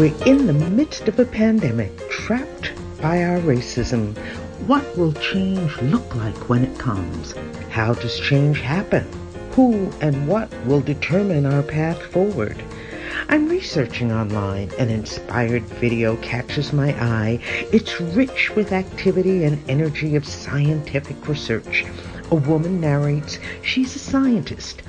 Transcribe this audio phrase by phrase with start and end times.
[0.00, 4.16] We're in the midst of a pandemic, trapped by our racism.
[4.66, 7.34] What will change look like when it comes?
[7.68, 9.06] How does change happen?
[9.52, 12.64] Who and what will determine our path forward?
[13.28, 14.70] I'm researching online.
[14.78, 17.38] An inspired video catches my eye.
[17.70, 21.84] It's rich with activity and energy of scientific research.
[22.30, 24.80] A woman narrates she's a scientist.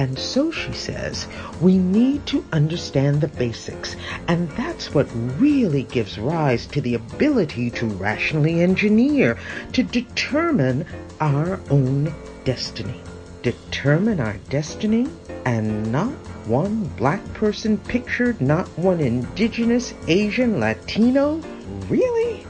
[0.00, 1.28] And so she says,
[1.60, 3.96] we need to understand the basics.
[4.28, 5.06] And that's what
[5.38, 9.36] really gives rise to the ability to rationally engineer,
[9.74, 10.86] to determine
[11.20, 12.98] our own destiny.
[13.42, 15.06] Determine our destiny
[15.44, 16.14] and not
[16.46, 21.42] one black person pictured, not one indigenous, Asian, Latino?
[21.90, 22.46] Really?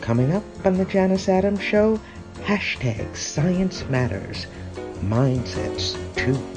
[0.00, 1.98] Coming up on the Janus Adams Show,
[2.42, 4.46] hashtag Science Matters,
[5.00, 6.53] Mindsets too.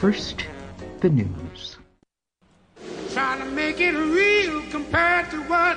[0.00, 0.46] First,
[1.00, 1.76] the news.
[3.12, 5.76] Trying to make it real compared to what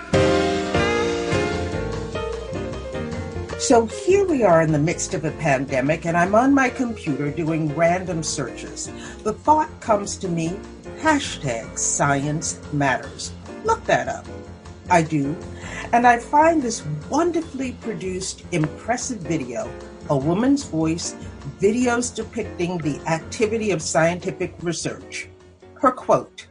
[3.60, 7.32] So here we are in the midst of a pandemic, and I'm on my computer
[7.32, 8.90] doing random searches.
[9.24, 10.58] The thought comes to me
[11.00, 13.34] hashtag science matters.
[13.66, 14.26] Look that up.
[14.90, 15.36] I do.
[15.92, 19.70] And I find this wonderfully produced, impressive video,
[20.10, 21.14] a woman's voice,
[21.60, 25.30] videos depicting the activity of scientific research.
[25.76, 26.48] Her quote,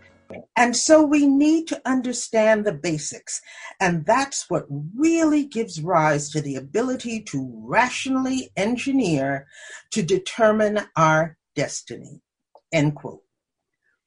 [0.56, 3.40] and so we need to understand the basics.
[3.80, 9.46] And that's what really gives rise to the ability to rationally engineer
[9.92, 12.20] to determine our destiny.
[12.72, 13.22] End quote.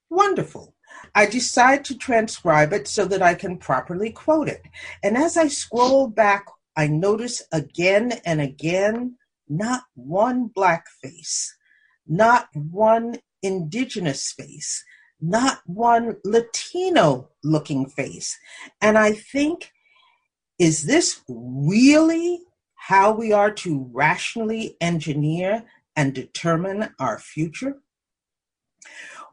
[0.09, 0.73] Wonderful.
[1.13, 4.61] I decide to transcribe it so that I can properly quote it.
[5.03, 6.45] And as I scroll back,
[6.77, 9.17] I notice again and again
[9.47, 11.55] not one black face,
[12.07, 14.83] not one indigenous face,
[15.21, 18.37] not one Latino looking face.
[18.81, 19.71] And I think,
[20.59, 22.39] is this really
[22.75, 25.63] how we are to rationally engineer
[25.95, 27.77] and determine our future?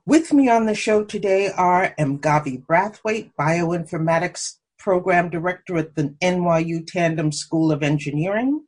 [0.04, 6.84] With me on the show today are Mgavi Brathwaite, Bioinformatics Program Director at the NYU
[6.84, 8.64] Tandon School of Engineering,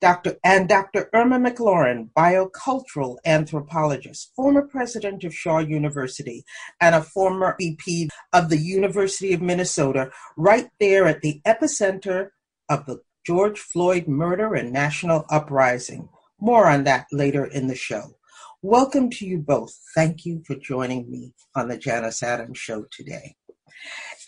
[0.00, 0.36] Dr.
[0.44, 1.08] and Dr.
[1.14, 6.44] Irma McClaurin, biocultural anthropologist, former president of Shaw University,
[6.80, 12.28] and a former VP of the University of Minnesota, right there at the epicenter
[12.68, 16.08] of the George Floyd murder and national uprising.
[16.38, 18.16] More on that later in the show.
[18.60, 19.74] Welcome to you both.
[19.94, 23.34] Thank you for joining me on the Janus Adams Show today.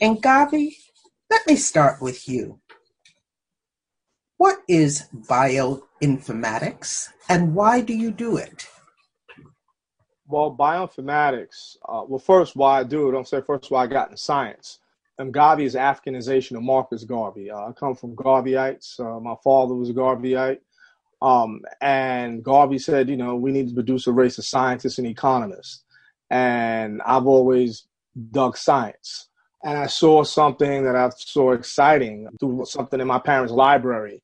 [0.00, 0.72] Mgavi,
[1.30, 2.60] let me start with you.
[4.38, 8.69] What is bioinformatics and why do you do it?
[10.28, 14.12] Well, bioinformatics, uh, well, first, why I do it, I'm say first why I got
[14.12, 14.78] in science.
[15.32, 17.50] Garvey is Africanization of Marcus Garvey.
[17.50, 19.00] Uh, I come from Garveyites.
[19.00, 20.60] Uh, my father was a Garveyite.
[21.21, 25.06] Um, and Garvey said, you know, we need to produce a race of scientists and
[25.09, 25.82] economists.
[26.31, 27.88] And I've always
[28.31, 29.28] dug science
[29.64, 34.22] and I saw something that I saw exciting through something in my parents' library.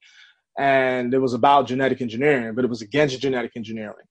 [0.59, 4.07] And it was about genetic engineering, but it was against genetic engineering.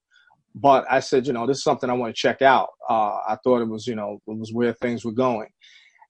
[0.54, 2.68] But I said, you know, this is something I want to check out.
[2.88, 5.48] Uh, I thought it was, you know, it was where things were going.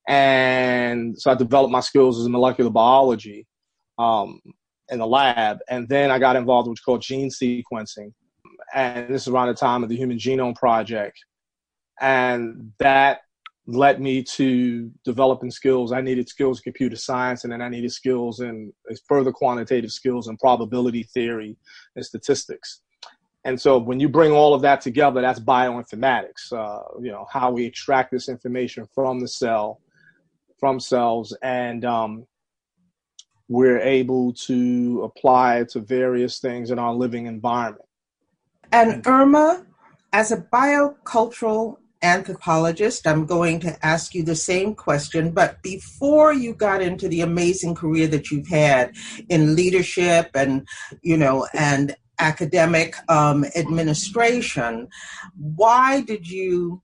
[0.09, 3.47] And so I developed my skills as molecular biology
[3.99, 4.41] um,
[4.91, 5.59] in the lab.
[5.71, 8.13] And then I got involved in what's called gene sequencing.
[8.75, 11.17] And this is around the time of the Human Genome Project.
[12.01, 13.21] And that
[13.67, 15.93] led me to developing skills.
[15.93, 18.73] I needed skills in computer science, and then I needed skills in
[19.09, 21.57] further quantitative skills in probability theory
[21.97, 22.83] and statistics.
[23.47, 26.53] And so when you bring all of that together, that's bioinformatics.
[26.53, 29.81] Uh, you know how we extract this information from the cell,
[30.59, 32.27] from cells, and um,
[33.49, 37.85] we're able to apply it to various things in our living environment.
[38.73, 39.67] And Irma,
[40.13, 45.33] as a biocultural anthropologist, I'm going to ask you the same question.
[45.33, 48.95] But before you got into the amazing career that you've had
[49.29, 50.69] in leadership and,
[51.03, 54.89] you know, and academic um, administration,
[55.35, 56.83] why did you,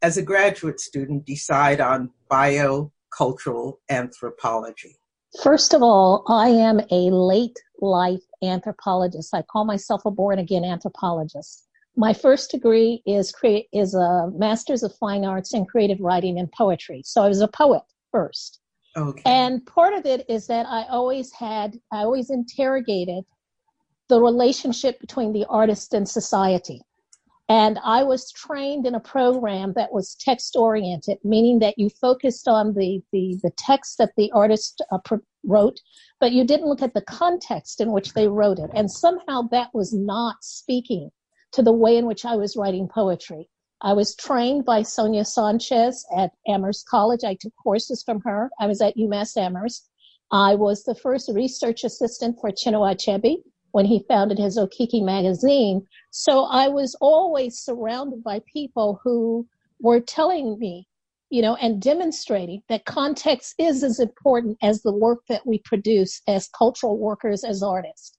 [0.00, 4.96] as a graduate student, decide on biocultural anthropology?
[5.42, 9.34] First of all, I am a late life anthropologist.
[9.34, 11.68] I call myself a born again anthropologist.
[11.96, 16.50] My first degree is create is a master's of fine arts in creative writing and
[16.52, 17.02] poetry.
[17.04, 17.82] So I was a poet
[18.12, 18.60] first.
[18.96, 19.22] Okay.
[19.24, 23.24] And part of it is that I always had I always interrogated
[24.08, 26.82] the relationship between the artist and society.
[27.48, 32.46] And I was trained in a program that was text oriented, meaning that you focused
[32.46, 34.98] on the, the, the text that the artist uh,
[35.44, 35.80] wrote,
[36.20, 38.70] but you didn't look at the context in which they wrote it.
[38.72, 41.10] And somehow that was not speaking
[41.52, 43.48] to the way in which I was writing poetry.
[43.82, 47.24] I was trained by Sonia Sanchez at Amherst College.
[47.24, 48.50] I took courses from her.
[48.60, 49.88] I was at UMass Amherst.
[50.30, 53.42] I was the first research assistant for Chinua Achebe
[53.72, 55.86] when he founded his Okike magazine.
[56.10, 59.46] So I was always surrounded by people who
[59.80, 60.86] were telling me,
[61.30, 66.20] you know, and demonstrating that context is as important as the work that we produce
[66.28, 68.16] as cultural workers, as artists.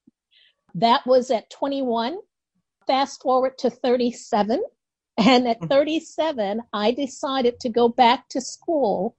[0.73, 2.17] That was at 21.
[2.87, 4.63] Fast forward to 37.
[5.17, 5.67] And at mm-hmm.
[5.67, 9.15] 37, I decided to go back to school.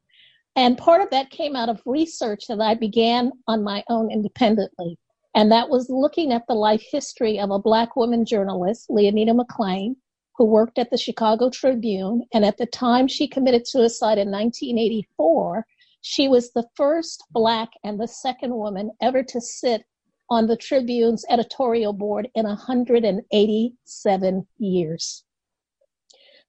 [0.56, 4.98] And part of that came out of research that I began on my own independently.
[5.34, 9.96] And that was looking at the life history of a Black woman journalist, Leanita McClain,
[10.36, 12.24] who worked at the Chicago Tribune.
[12.34, 15.66] And at the time she committed suicide in 1984,
[16.02, 19.84] she was the first Black and the second woman ever to sit
[20.32, 25.24] on the Tribune's editorial board in 187 years.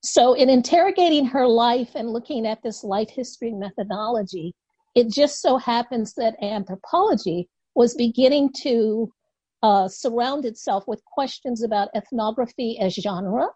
[0.01, 4.55] So, in interrogating her life and looking at this life history methodology,
[4.95, 9.11] it just so happens that anthropology was beginning to
[9.63, 13.49] uh, surround itself with questions about ethnography as genre.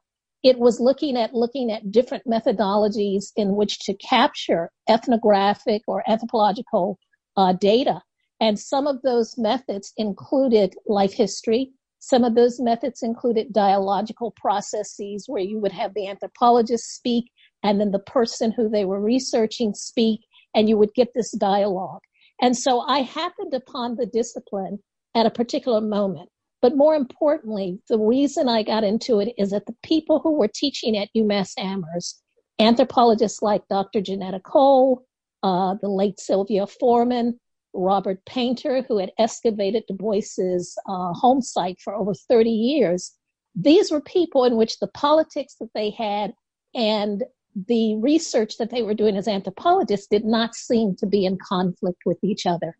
[0.44, 7.00] It was looking at looking at different methodologies in which to capture ethnographic or anthropological
[7.38, 8.01] uh, data.
[8.39, 11.72] And some of those methods included life history.
[12.00, 17.31] Some of those methods included dialogical processes where you would have the anthropologist speak
[17.63, 20.22] and then the person who they were researching speak,
[20.54, 22.01] and you would get this dialogue.
[22.39, 24.80] And so I happened upon the discipline
[25.16, 26.30] at a particular moment.
[26.62, 30.50] But more importantly, the reason I got into it is that the people who were
[30.54, 32.22] teaching at UMass Amherst,
[32.60, 34.01] anthropologists like Dr.
[34.01, 35.04] Johnnetta Cole,
[35.44, 37.39] uh, the late Sylvia Forman,
[37.77, 43.13] Robert Paynter, who had excavated Du Bois's uh, home site for over 30 years,
[43.56, 46.33] these were people in which the politics that they had
[46.75, 47.24] and
[47.68, 52.03] the research that they were doing as anthropologists did not seem to be in conflict
[52.06, 52.77] with each other.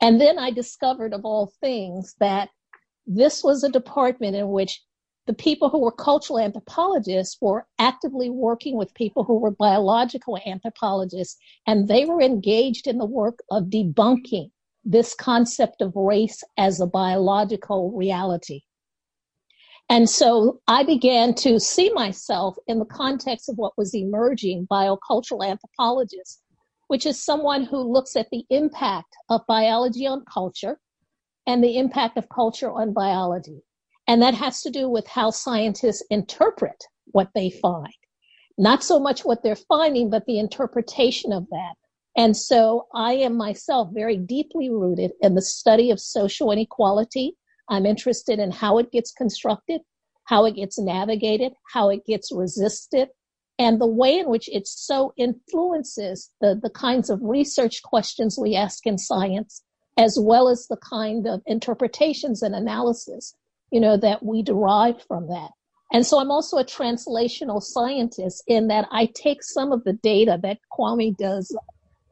[0.00, 2.50] And then I discovered, of all things, that
[3.06, 4.82] this was a department in which
[5.26, 11.36] the people who were cultural anthropologists were actively working with people who were biological anthropologists,
[11.66, 14.50] and they were engaged in the work of debunking
[14.84, 18.60] this concept of race as a biological reality.
[19.88, 25.44] And so I began to see myself in the context of what was emerging biocultural
[25.44, 26.40] anthropologist,
[26.86, 30.78] which is someone who looks at the impact of biology on culture
[31.48, 33.62] and the impact of culture on biology.
[34.06, 37.92] And that has to do with how scientists interpret what they find.
[38.58, 41.74] Not so much what they're finding, but the interpretation of that.
[42.16, 47.36] And so I am myself very deeply rooted in the study of social inequality
[47.68, 49.80] I'm interested in how it gets constructed,
[50.24, 53.08] how it gets navigated, how it gets resisted,
[53.58, 58.54] and the way in which it so influences the, the kinds of research questions we
[58.54, 59.62] ask in science,
[59.96, 63.34] as well as the kind of interpretations and analysis,
[63.70, 65.50] you know, that we derive from that.
[65.92, 70.38] And so I'm also a translational scientist in that I take some of the data
[70.42, 71.56] that Kwame does,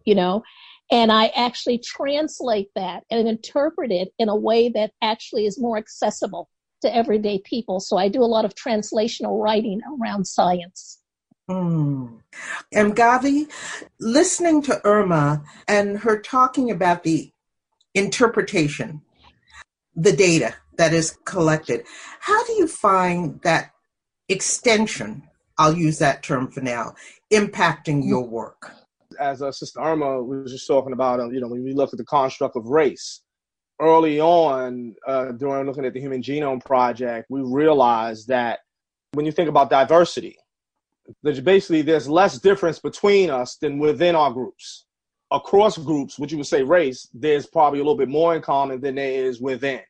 [0.05, 0.43] you know,
[0.91, 5.77] and I actually translate that and interpret it in a way that actually is more
[5.77, 6.49] accessible
[6.83, 7.81] to everyday people.
[7.81, 11.01] So I do a lot of translational writing around science.
[11.49, 12.21] Mm.
[12.73, 13.51] Mgavi,
[13.99, 17.33] listening to Irma and her talking about the
[17.95, 19.03] interpretation,
[19.95, 21.85] the data that is collected,
[22.21, 23.71] how do you find that
[24.29, 25.23] extension,
[25.59, 26.95] I'll use that term for now,
[27.33, 28.73] impacting your work?
[29.21, 31.99] as uh, Sister Irma was just talking about, uh, you know, when we look at
[31.99, 33.23] the construct of race,
[33.81, 38.61] early on uh, during looking at the Human Genome Project, we realized that
[39.13, 40.37] when you think about diversity,
[41.23, 44.87] there's basically there's less difference between us than within our groups.
[45.31, 48.81] Across groups, which you would say race, there's probably a little bit more in common
[48.81, 49.81] than there is within.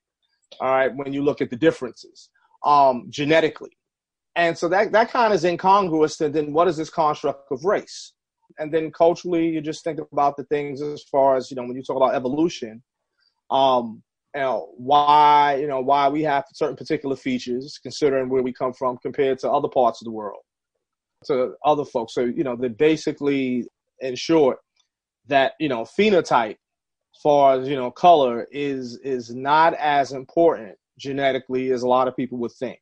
[0.61, 2.31] All right, when you look at the differences
[2.65, 3.77] um, genetically,
[4.37, 6.17] and so that that kind of is incongruous.
[6.19, 8.13] To then what is this construct of race?
[8.59, 11.77] and then culturally, you just think about the things as far as you know when
[11.77, 12.83] you talk about evolution.
[13.51, 14.03] Um,
[14.35, 18.73] you know why you know why we have certain particular features, considering where we come
[18.73, 20.43] from compared to other parts of the world,
[21.27, 22.15] to other folks.
[22.15, 23.67] So you know they basically,
[24.01, 24.59] in short,
[25.27, 26.57] that you know phenotype,
[27.23, 32.17] far as you know color, is is not as important genetically as a lot of
[32.17, 32.81] people would think.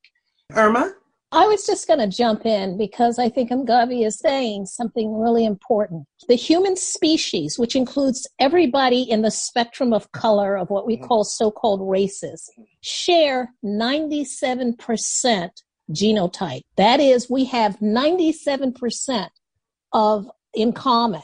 [0.54, 0.94] Irma.
[1.34, 5.46] I was just going to jump in because I think Mgavi is saying something really
[5.46, 6.06] important.
[6.28, 11.06] The human species, which includes everybody in the spectrum of color of what we mm-hmm.
[11.06, 12.50] call so called races,
[12.82, 14.76] share 97%
[15.90, 16.62] genotype.
[16.76, 19.28] That is, we have 97%
[19.94, 21.22] of in common.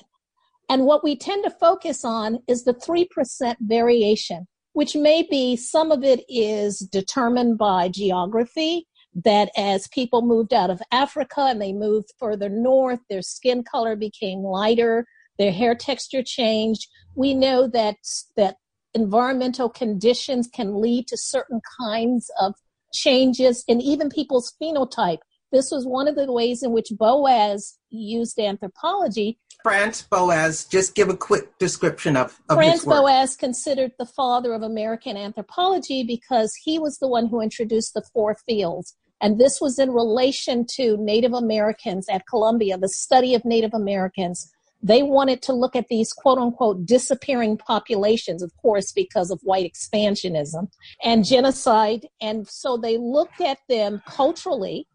[0.68, 5.90] And what we tend to focus on is the 3% variation, which may be some
[5.90, 8.86] of it is determined by geography
[9.24, 13.96] that as people moved out of Africa and they moved further north, their skin color
[13.96, 15.06] became lighter,
[15.38, 16.88] their hair texture changed.
[17.14, 17.96] We know that
[18.36, 18.56] that
[18.94, 22.54] environmental conditions can lead to certain kinds of
[22.92, 25.18] changes in even people's phenotype.
[25.52, 29.38] This was one of the ways in which Boas used anthropology.
[29.62, 32.84] Franz Boas, just give a quick description of, of Franz.
[32.84, 38.02] Boas considered the father of American anthropology because he was the one who introduced the
[38.12, 38.94] four fields.
[39.20, 44.50] And this was in relation to Native Americans at Columbia, the study of Native Americans.
[44.80, 49.70] They wanted to look at these quote unquote disappearing populations, of course, because of white
[49.70, 50.68] expansionism
[51.02, 52.06] and genocide.
[52.20, 54.86] And so they looked at them culturally,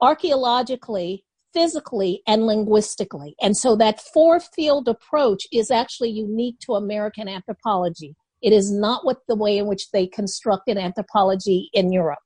[0.00, 1.24] archaeologically,
[1.56, 3.34] physically, and linguistically.
[3.40, 8.14] And so that four field approach is actually unique to American anthropology.
[8.42, 12.18] It is not what the way in which they constructed anthropology in Europe.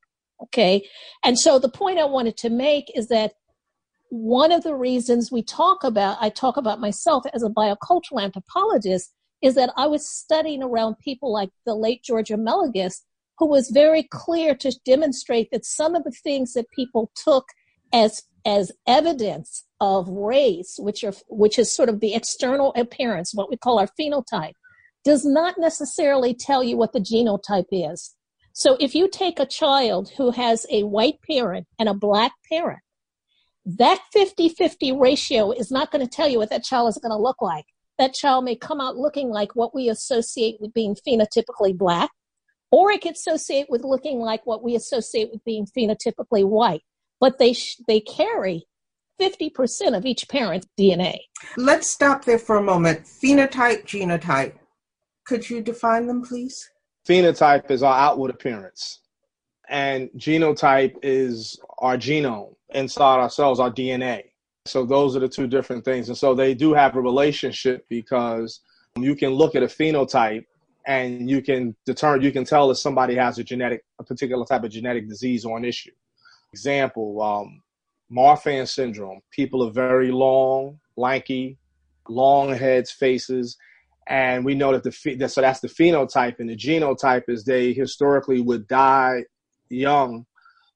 [0.42, 0.84] Okay.
[1.25, 3.34] And so the point I wanted to make is that
[4.08, 9.12] one of the reasons we talk about, I talk about myself as a biocultural anthropologist,
[9.42, 13.02] is that I was studying around people like the late George Armelagos,
[13.38, 17.44] who was very clear to demonstrate that some of the things that people took
[17.92, 23.50] as as evidence of race, which are which is sort of the external appearance, what
[23.50, 24.54] we call our phenotype,
[25.04, 28.14] does not necessarily tell you what the genotype is.
[28.52, 32.80] So if you take a child who has a white parent and a black parent,
[33.64, 37.23] that 50-50 ratio is not going to tell you what that child is going to
[37.23, 37.64] look like.
[37.99, 42.11] That child may come out looking like what we associate with being phenotypically black,
[42.70, 46.82] or it could associate with looking like what we associate with being phenotypically white.
[47.20, 48.66] But they sh- they carry
[49.20, 51.18] 50% of each parent's DNA.
[51.56, 53.04] Let's stop there for a moment.
[53.04, 54.54] Phenotype, genotype.
[55.26, 56.68] Could you define them, please?
[57.06, 59.00] Phenotype is our outward appearance,
[59.68, 64.22] and genotype is our genome inside ourselves, our DNA.
[64.66, 66.08] So those are the two different things.
[66.08, 68.60] And so they do have a relationship because
[68.96, 70.44] you can look at a phenotype
[70.86, 74.64] and you can determine, you can tell if somebody has a genetic, a particular type
[74.64, 75.92] of genetic disease or an issue.
[76.52, 77.62] Example, um,
[78.11, 79.21] Marfan syndrome.
[79.30, 81.59] People are very long, lanky,
[82.09, 83.57] long heads, faces,
[84.09, 88.40] and we know that the so that's the phenotype, and the genotype is they historically
[88.40, 89.25] would die
[89.69, 90.26] young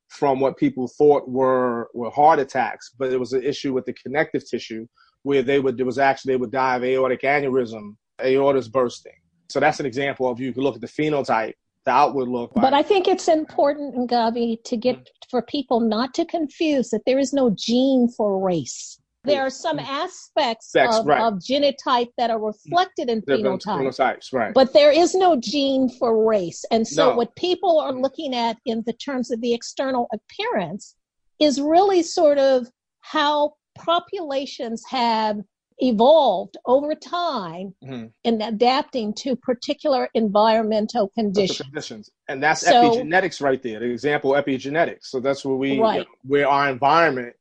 [0.08, 3.92] from what people thought were were heart attacks, but it was an issue with the
[3.92, 4.86] connective tissue
[5.22, 9.18] where they would there was actually they would die of aortic aneurysm, aortas bursting.
[9.50, 12.52] So that's an example of you can look at the phenotype, the outward look.
[12.54, 15.28] But I think it's important, Mgavi, to get mm-hmm.
[15.30, 19.00] for people not to confuse that there is no gene for race.
[19.24, 21.22] There are some aspects Sex, of, right.
[21.22, 23.62] of, genotype that are reflected in phenotype.
[23.64, 24.52] phenotypes, right.
[24.52, 26.62] But there is no gene for race.
[26.70, 27.16] And so no.
[27.16, 30.94] what people are looking at in the terms of the external appearance
[31.40, 32.68] is really sort of
[33.00, 35.40] how populations have
[35.78, 38.06] evolved over time mm-hmm.
[38.22, 41.58] in adapting to particular environmental conditions.
[41.58, 42.10] conditions.
[42.28, 43.80] And that's so, epigenetics right there.
[43.80, 45.04] The example epigenetics.
[45.04, 46.06] So that's where we right.
[46.22, 47.34] where our environment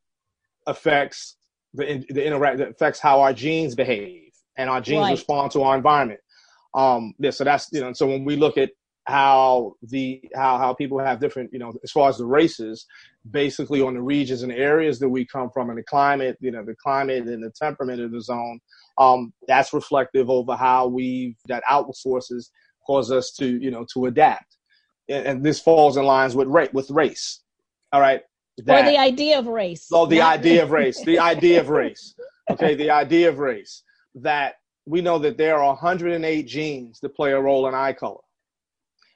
[0.66, 1.36] affects
[1.74, 5.10] the, the interact that affects how our genes behave and our genes right.
[5.12, 6.20] respond to our environment.
[6.74, 8.70] Um, yeah, so that's you know, so when we look at
[9.06, 12.86] how the how how people have different you know as far as the races,
[13.30, 16.64] basically on the regions and areas that we come from and the climate, you know,
[16.64, 18.60] the climate and the temperament of the zone,
[18.98, 22.50] um, that's reflective over how we that outward forces
[22.86, 24.56] cause us to you know to adapt,
[25.08, 27.40] and, and this falls in lines with race with race.
[27.92, 28.22] All right,
[28.58, 29.88] that, or the idea of race.
[29.92, 31.02] Oh, the idea of race.
[31.04, 32.14] The idea of race.
[32.50, 33.82] Okay, the idea of race.
[34.14, 34.54] That
[34.86, 38.20] we know that there are 108 genes that play a role in eye color.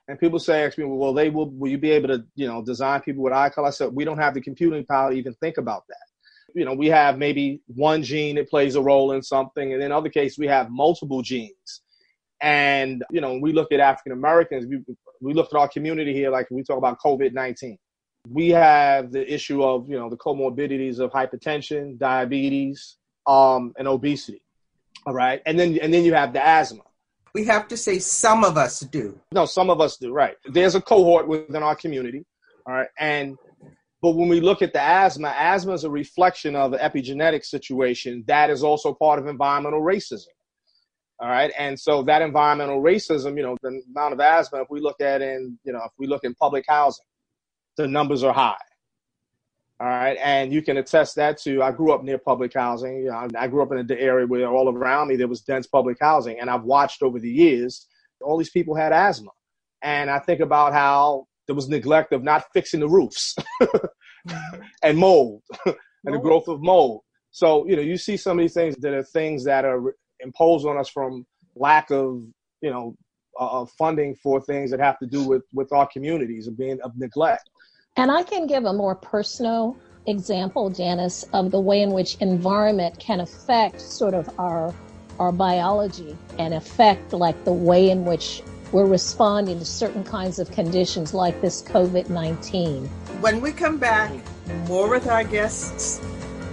[0.09, 1.51] And people say, ask me, well, they will.
[1.51, 3.69] Will you be able to, you know, design people with eye color?
[3.69, 5.97] I said, we don't have the computing power to even think about that.
[6.55, 9.93] You know, we have maybe one gene that plays a role in something, and in
[9.93, 11.83] other cases, we have multiple genes.
[12.41, 14.83] And you know, when we look at African Americans, we
[15.21, 17.77] we look at our community here, like we talk about COVID 19
[18.31, 22.97] we have the issue of you know the comorbidities of hypertension, diabetes,
[23.27, 24.43] um, and obesity.
[25.07, 26.83] All right, and then and then you have the asthma.
[27.39, 29.19] We have to say some of us do.
[29.33, 30.13] No, some of us do.
[30.13, 30.35] Right.
[30.47, 32.25] There's a cohort within our community.
[32.67, 33.39] All right, and
[34.01, 38.25] But when we look at the asthma, asthma is a reflection of the epigenetic situation
[38.29, 40.29] that is also part of environmental racism.
[41.21, 41.51] All right.
[41.59, 45.21] And so that environmental racism, you know, the amount of asthma, if we look at
[45.21, 47.05] in, you know, if we look in public housing,
[47.77, 48.57] the numbers are high.
[49.81, 50.17] All right.
[50.21, 52.97] And you can attest that to, I grew up near public housing.
[52.99, 55.69] You know, I grew up in an area where all around me there was dense
[55.69, 56.41] public housing.
[56.41, 57.87] And I've watched over the years,
[58.21, 59.31] all these people had asthma.
[59.81, 63.37] And I think about how there was neglect of not fixing the roofs
[64.83, 67.03] and mold and the growth of mold.
[67.31, 70.67] So, you know, you see some of these things that are things that are imposed
[70.67, 72.25] on us from lack of,
[72.63, 72.97] you know,
[73.39, 76.91] uh, funding for things that have to do with, with our communities of being of
[76.97, 77.49] neglect.
[77.97, 79.77] And I can give a more personal
[80.07, 84.75] example, Janus, of the way in which environment can affect sort of our
[85.19, 88.41] our biology and affect like the way in which
[88.71, 92.87] we're responding to certain kinds of conditions like this COVID 19.
[93.21, 94.13] When we come back,
[94.69, 96.01] more with our guests,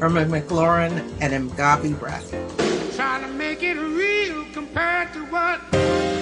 [0.02, 2.96] Irma McClaurin and Mgavi Brathwaite.
[2.96, 6.15] Trying to make it real compared to what?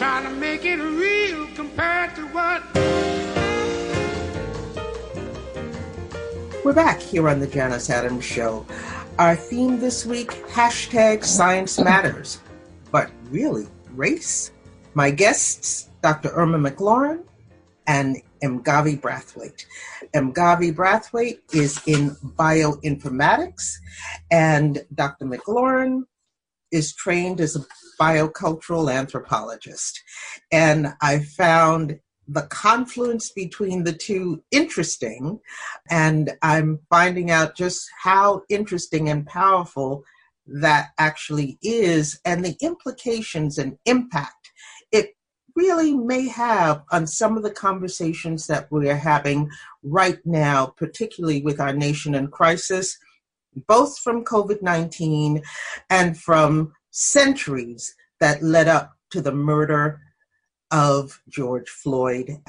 [0.00, 2.62] Trying to make it real compared to what?
[6.64, 8.64] We're back here on the Janus Adams Show.
[9.18, 12.40] Our theme this week hashtag science matters
[12.90, 14.52] but really race.
[14.94, 16.30] My guests, Dr.
[16.30, 17.22] Irma McClaurin
[17.86, 19.66] and Mgavi Brathwaite.
[20.14, 23.74] Mgavi Brathwaite is in bioinformatics,
[24.30, 25.26] and Dr.
[25.26, 26.04] McClaurin
[26.72, 27.60] is trained as a
[28.00, 30.02] biocultural anthropologist.
[30.50, 35.40] And I found the confluence between the two interesting,
[35.90, 40.04] and I'm finding out just how interesting and powerful
[40.46, 44.50] that actually is and the implications and impact
[44.90, 45.10] it
[45.54, 49.50] really may have on some of the conversations that we're having
[49.82, 52.96] right now, particularly with our nation in crisis,
[53.66, 55.42] both from COVID 19
[55.88, 60.00] and from centuries that led up to the murder
[60.70, 62.40] of George Floyd.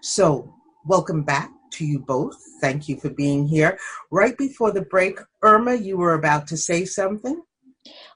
[0.00, 0.54] So,
[0.86, 2.36] welcome back to you both.
[2.60, 3.78] Thank you for being here.
[4.10, 7.42] Right before the break, Irma, you were about to say something?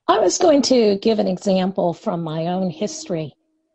[0.08, 3.32] I was going to give an example from my own history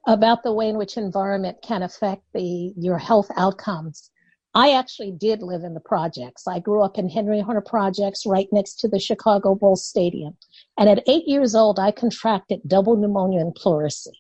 [0.08, 4.10] about the way in which environment can affect the your health outcomes.
[4.58, 6.48] I actually did live in the projects.
[6.48, 10.36] I grew up in Henry Horner Projects right next to the Chicago Bulls Stadium.
[10.80, 14.18] And at eight years old, I contracted double pneumonia and pleurisy.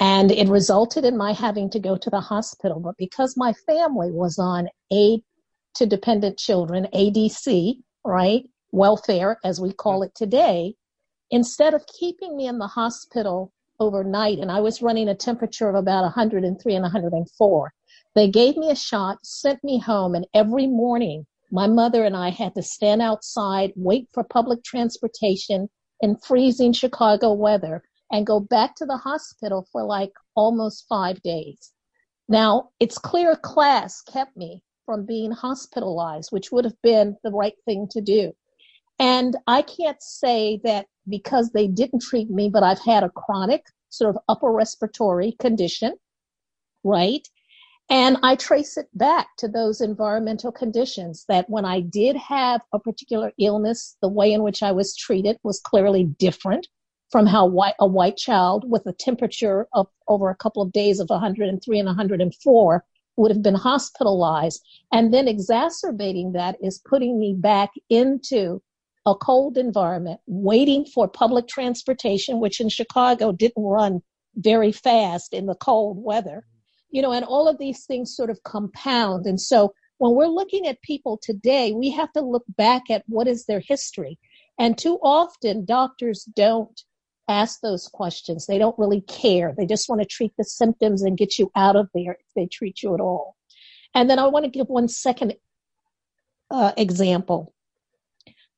[0.00, 2.80] And it resulted in my having to go to the hospital.
[2.80, 5.22] But because my family was on aid
[5.76, 8.42] to dependent children, ADC, right?
[8.72, 10.74] Welfare, as we call it today,
[11.30, 15.74] instead of keeping me in the hospital overnight, and I was running a temperature of
[15.74, 17.72] about 103 and 104,
[18.14, 22.30] they gave me a shot, sent me home, and every morning my mother and I
[22.30, 25.68] had to stand outside, wait for public transportation
[26.00, 31.72] in freezing Chicago weather and go back to the hospital for like almost five days.
[32.28, 37.56] Now, it's clear class kept me from being hospitalized, which would have been the right
[37.64, 38.32] thing to do.
[39.00, 43.64] And I can't say that because they didn't treat me, but I've had a chronic
[43.88, 45.94] sort of upper respiratory condition,
[46.84, 47.26] right?
[47.88, 52.78] And I trace it back to those environmental conditions that when I did have a
[52.78, 56.68] particular illness, the way in which I was treated was clearly different
[57.10, 61.00] from how white, a white child with a temperature of over a couple of days
[61.00, 62.84] of 103 and 104
[63.16, 64.62] would have been hospitalized.
[64.92, 68.62] And then exacerbating that is putting me back into
[69.06, 74.00] a cold environment, waiting for public transportation, which in Chicago didn't run
[74.36, 76.44] very fast in the cold weather.
[76.90, 79.26] You know, and all of these things sort of compound.
[79.26, 83.28] And so when we're looking at people today, we have to look back at what
[83.28, 84.18] is their history.
[84.58, 86.82] And too often doctors don't
[87.28, 88.46] ask those questions.
[88.46, 89.54] They don't really care.
[89.56, 92.46] They just want to treat the symptoms and get you out of there if they
[92.46, 93.36] treat you at all.
[93.94, 95.34] And then I want to give one second
[96.50, 97.54] uh, example.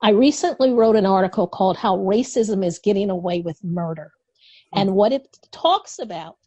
[0.04, 4.10] I recently wrote an article called How Racism is Getting Away with Murder.
[4.72, 4.80] Hmm.
[4.80, 6.38] And what it talks about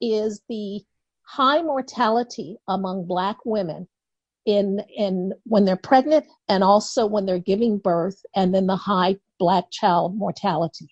[0.00, 0.80] is the
[1.22, 3.86] high mortality among black women
[4.44, 9.16] in in when they're pregnant and also when they're giving birth and then the high
[9.38, 10.88] black child mortality.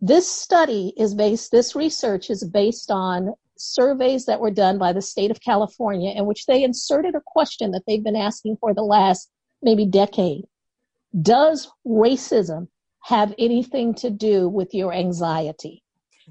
[0.00, 5.02] This study is based this research is based on surveys that were done by the
[5.02, 8.82] state of California in which they inserted a question that they've been asking for the
[8.82, 9.30] last
[9.62, 10.44] maybe decade
[11.22, 12.68] does racism
[13.04, 15.82] have anything to do with your anxiety?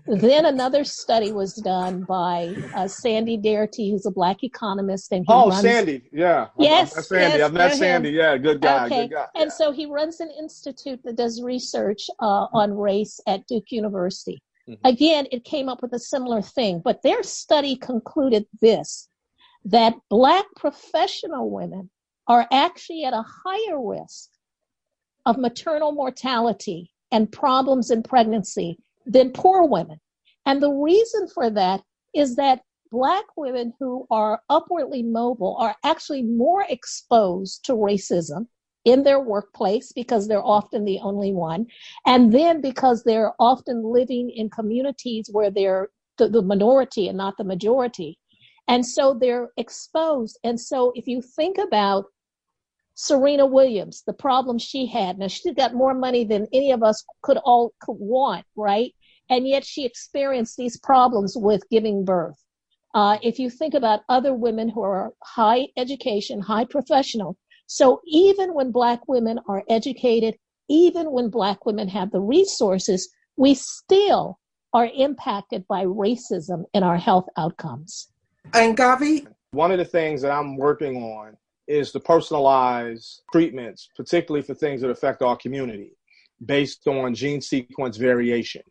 [0.05, 5.33] then another study was done by uh, Sandy Darity, who's a black economist, and he
[5.33, 7.37] oh, runs, Sandy, yeah, Yes, I've met Sandy.
[7.37, 7.77] yes, I've met know him.
[7.77, 8.09] Sandy.
[8.11, 9.27] Yeah, good guy, okay, good guy.
[9.35, 14.41] and so he runs an institute that does research uh, on race at Duke University.
[14.69, 14.77] Mhm.
[14.83, 19.09] Again, it came up with a similar thing, but their study concluded this:
[19.65, 21.89] that black professional women
[22.27, 24.29] are actually at a higher risk
[25.27, 29.99] of maternal mortality and problems in pregnancy than poor women.
[30.45, 31.81] And the reason for that
[32.15, 38.47] is that Black women who are upwardly mobile are actually more exposed to racism
[38.85, 41.65] in their workplace because they're often the only one.
[42.05, 47.35] And then because they're often living in communities where they're the, the minority and not
[47.37, 48.17] the majority.
[48.69, 50.39] And so they're exposed.
[50.45, 52.05] And so if you think about
[52.99, 55.19] Serena Williams, the problem she had.
[55.19, 58.91] Now she's got more money than any of us could all could want, right?
[59.29, 62.43] And yet she experienced these problems with giving birth.
[62.95, 68.55] Uh, if you think about other women who are high education, high professional, so even
[68.55, 70.35] when black women are educated,
[70.67, 74.39] even when black women have the resources, we still
[74.73, 78.09] are impacted by racism in our health outcomes.
[78.53, 84.53] Mgavi, One of the things that I'm working on is to personalize treatments, particularly for
[84.53, 85.91] things that affect our community,
[86.45, 88.61] based on gene sequence variation.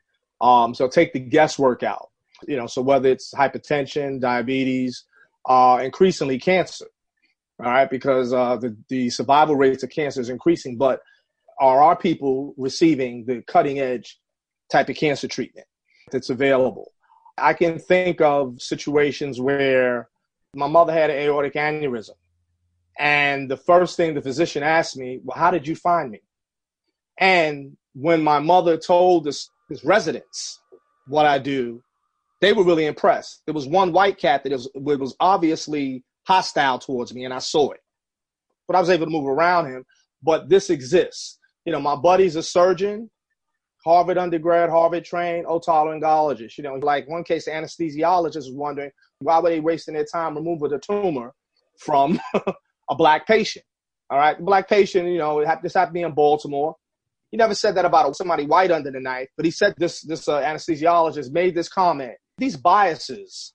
[0.41, 2.11] Um, so take the guesswork out.
[2.47, 5.05] You know, so whether it's hypertension, diabetes,
[5.49, 6.87] uh, increasingly cancer.
[7.59, 11.01] All right, because uh, the the survival rates of cancer is increasing, but
[11.59, 14.19] are our people receiving the cutting edge
[14.71, 15.67] type of cancer treatment
[16.13, 16.93] that's available?
[17.39, 20.09] I can think of situations where
[20.55, 22.11] my mother had an aortic aneurysm.
[22.99, 26.21] And the first thing the physician asked me, well, how did you find me?
[27.19, 30.61] And when my mother told this, this residents
[31.07, 31.83] what I do,
[32.41, 33.43] they were really impressed.
[33.47, 37.71] There was one white cat that was, was obviously hostile towards me, and I saw
[37.71, 37.81] it.
[38.67, 39.85] But I was able to move around him.
[40.23, 41.39] But this exists.
[41.65, 43.11] You know, my buddy's a surgeon,
[43.85, 46.59] Harvard undergrad, Harvard trained, otolaryngologist.
[46.59, 50.35] You know, like one case, the anesthesiologist was wondering why were they wasting their time
[50.35, 51.33] removing the tumor
[51.79, 52.21] from
[52.91, 53.65] a black patient.
[54.09, 55.09] All right, black patient.
[55.09, 56.77] You know, this happened to me in Baltimore.
[57.31, 60.03] He never said that about somebody white under the knife, but he said this.
[60.03, 62.15] This uh, anesthesiologist made this comment.
[62.39, 63.53] These biases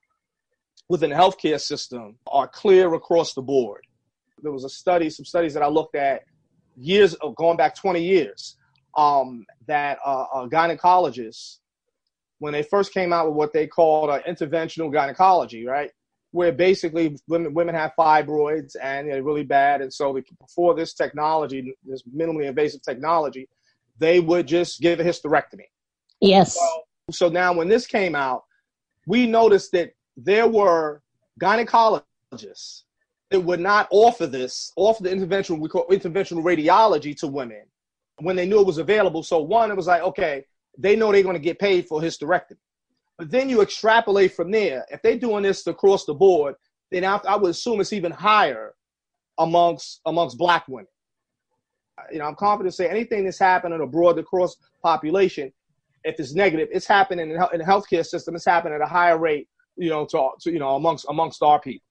[0.90, 3.82] within the healthcare system are clear across the board.
[4.44, 6.24] There was a study, some studies that I looked at
[6.76, 8.58] years, of going back 20 years,
[8.98, 11.60] um, that uh, gynecologists,
[12.40, 15.92] when they first came out with what they called interventional gynecology, right?
[16.32, 19.82] Where basically women, women have fibroids and they're really bad.
[19.82, 23.50] And so before this technology, this minimally invasive technology,
[24.00, 25.66] they would just give a hysterectomy.
[26.22, 26.56] Yes.
[26.56, 28.44] So, so now when this came out,
[29.08, 31.02] we noticed that there were
[31.42, 32.84] gynecologists
[33.30, 37.64] that would not offer this, offer the interventional, we call interventional radiology to women
[38.20, 39.24] when they knew it was available.
[39.24, 40.46] So one, it was like, okay,
[40.78, 42.58] they know they're going to get paid for hysterectomy.
[43.22, 44.84] But then you extrapolate from there.
[44.90, 46.56] If they're doing this across the board,
[46.90, 48.74] then I, I would assume it's even higher
[49.38, 50.88] amongst amongst black women.
[52.12, 55.54] You know, I'm confident to say anything that's happening abroad across population,
[56.04, 58.34] if it's negative, it's happening in, in the healthcare system.
[58.36, 59.48] It's happening at a higher rate.
[59.76, 61.86] You know, to, to you know amongst amongst our people.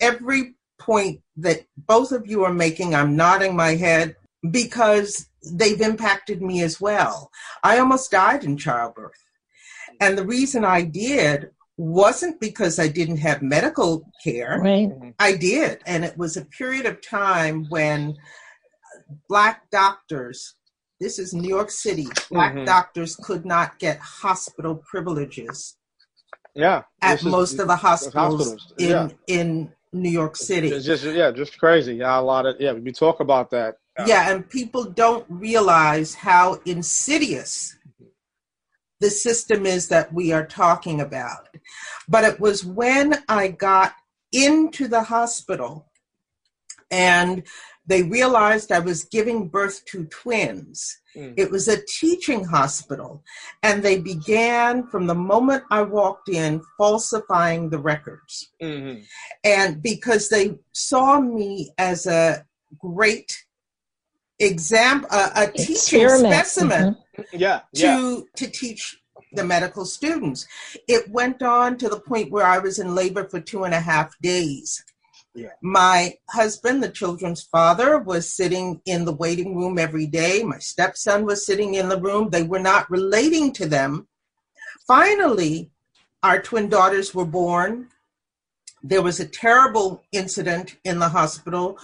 [0.00, 4.14] every point that both of you are making, I'm nodding my head
[4.52, 7.32] because they've impacted me as well.
[7.64, 9.25] I almost died in childbirth.
[10.00, 14.58] And the reason I did wasn't because I didn't have medical care.
[14.62, 14.90] Right.
[15.18, 15.82] I did.
[15.86, 18.16] And it was a period of time when
[19.28, 20.54] black doctors,
[21.00, 22.66] this is New York City, black Mhm.
[22.66, 25.76] doctors could not get hospital privileges
[26.54, 29.08] Yeah, at This is- most of the hospitals, hospitals, in, yeah.
[29.26, 30.68] in New York City.
[30.68, 31.96] It's just yeah, just crazy.
[31.96, 32.72] Yeah, a lot of yeah.
[32.72, 33.76] We talk about that.
[34.06, 37.76] Yeah, and people don't realize how insidious
[39.00, 41.48] the system is that we are talking about.
[42.08, 43.94] But it was when I got
[44.32, 45.90] into the hospital
[46.90, 47.42] and
[47.86, 51.00] they realized I was giving birth to twins.
[51.16, 51.34] Mm.
[51.36, 53.22] It was a teaching hospital,
[53.62, 58.52] and they began from the moment I walked in falsifying the records.
[58.60, 59.02] Mm-hmm.
[59.44, 62.44] And because they saw me as a
[62.78, 63.44] great
[64.40, 66.34] example, a, a teaching Experiment.
[66.34, 66.96] specimen
[67.32, 67.96] Yeah, yeah.
[67.96, 68.98] to to teach
[69.32, 70.46] the medical students.
[70.88, 73.80] It went on to the point where I was in labor for two and a
[73.80, 74.84] half days.
[75.34, 75.50] Yeah.
[75.62, 80.42] My husband, the children's father, was sitting in the waiting room every day.
[80.42, 82.30] My stepson was sitting in the room.
[82.30, 84.08] They were not relating to them,
[84.86, 85.70] Finally,
[86.22, 87.88] our twin daughters were born.
[88.88, 91.78] There was a terrible incident in the hospital.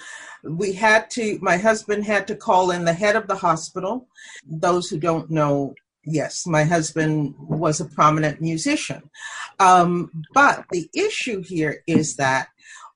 [0.44, 4.06] We had to, my husband had to call in the head of the hospital.
[4.46, 9.10] Those who don't know, yes, my husband was a prominent musician.
[9.58, 12.48] Um, but the issue here is that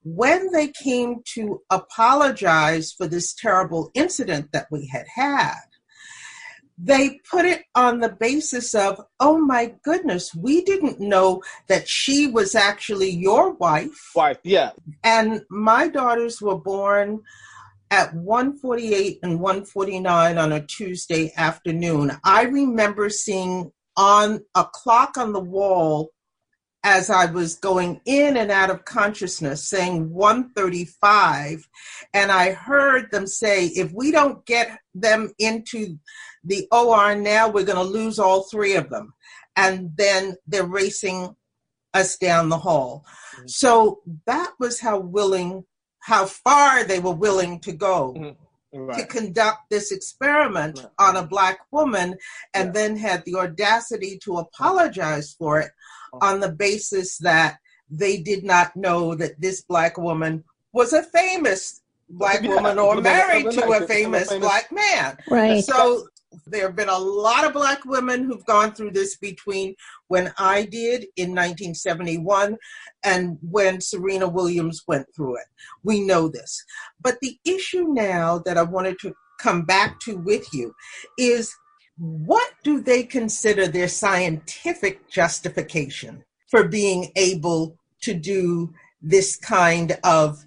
[0.05, 5.63] when they came to apologize for this terrible incident that we had had,
[6.79, 12.27] they put it on the basis of, oh my goodness, we didn't know that she
[12.27, 14.13] was actually your wife.
[14.15, 14.73] Wife, yeah.
[15.03, 17.23] And my daughters were born
[17.91, 22.13] at 148 and 149 on a Tuesday afternoon.
[22.25, 26.11] I remember seeing on a clock on the wall
[26.87, 31.69] as I was going in and out of consciousness saying 135
[32.15, 35.99] and I heard them say if we don't get them into
[36.47, 39.13] the OR now, we're going to lose all three of them.
[39.57, 41.35] And then they're racing
[41.93, 43.05] us down the hall.
[43.37, 43.47] Mm-hmm.
[43.49, 45.65] So that was how willing,
[46.01, 48.15] how far they were willing to go.
[48.17, 48.43] Mm-hmm.
[48.73, 48.99] Right.
[48.99, 50.89] to conduct this experiment right.
[50.99, 52.17] on a black woman
[52.53, 52.73] and yeah.
[52.73, 55.71] then had the audacity to apologize for it
[56.13, 56.19] oh.
[56.21, 61.81] on the basis that they did not know that this black woman was a famous
[62.09, 62.51] black yeah.
[62.51, 65.17] woman or married to a famous, famous black man.
[65.31, 65.65] Right.
[65.65, 66.07] So
[66.47, 69.75] there have been a lot of black women who've gone through this between
[70.09, 72.57] when I did in 1971
[73.05, 75.47] and when Serena Williams went through it.
[75.83, 76.65] We know this.
[77.01, 80.75] But the issue now that I wanted to come back to with you
[81.19, 81.55] is
[81.99, 90.45] what do they consider their scientific justification for being able to do this kind of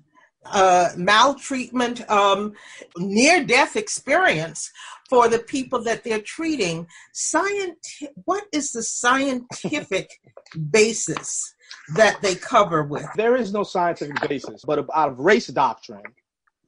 [0.52, 2.54] uh, maltreatment, um,
[2.98, 4.72] near death experience
[5.10, 6.88] for the people that they're treating.
[7.14, 10.10] Scienti- what is the scientific
[10.72, 11.54] basis
[11.96, 13.08] that they cover with?
[13.16, 16.04] There is no scientific basis, but out of race doctrine,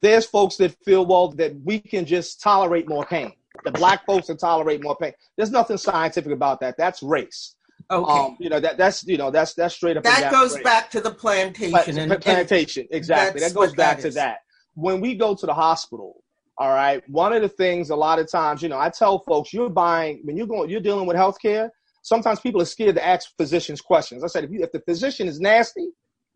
[0.00, 3.32] there's folks that feel, well, that we can just tolerate more pain.
[3.64, 5.12] The black folks that tolerate more pain.
[5.36, 6.76] There's nothing scientific about that.
[6.76, 7.54] That's race.
[7.90, 8.20] Okay.
[8.20, 10.04] Um, you know that that's you know that's that's straight up.
[10.04, 13.40] That goes back to the plantation and plantation exactly.
[13.40, 14.38] That goes back that to that.
[14.74, 16.22] When we go to the hospital,
[16.58, 17.02] all right.
[17.08, 20.20] One of the things a lot of times, you know, I tell folks you're buying
[20.24, 21.70] when you're going, you're dealing with healthcare.
[22.02, 24.24] Sometimes people are scared to ask physicians questions.
[24.24, 25.88] I said if you if the physician is nasty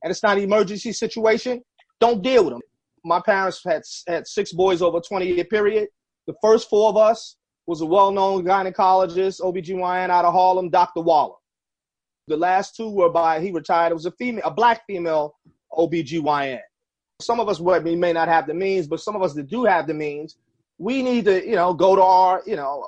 [0.02, 1.62] and it's not an emergency situation,
[2.00, 2.62] don't deal with them.
[3.04, 5.88] My parents had had six boys over a 20 year period.
[6.26, 11.00] The first four of us was a well-known gynecologist, OBGYN out of Harlem, Dr.
[11.00, 11.34] Waller.
[12.28, 15.36] The last two were by, he retired, it was a female, a black female
[15.72, 16.60] OBGYN.
[17.20, 19.64] Some of us we may not have the means, but some of us that do
[19.64, 20.36] have the means,
[20.78, 22.86] we need to, you know, go to our, you know,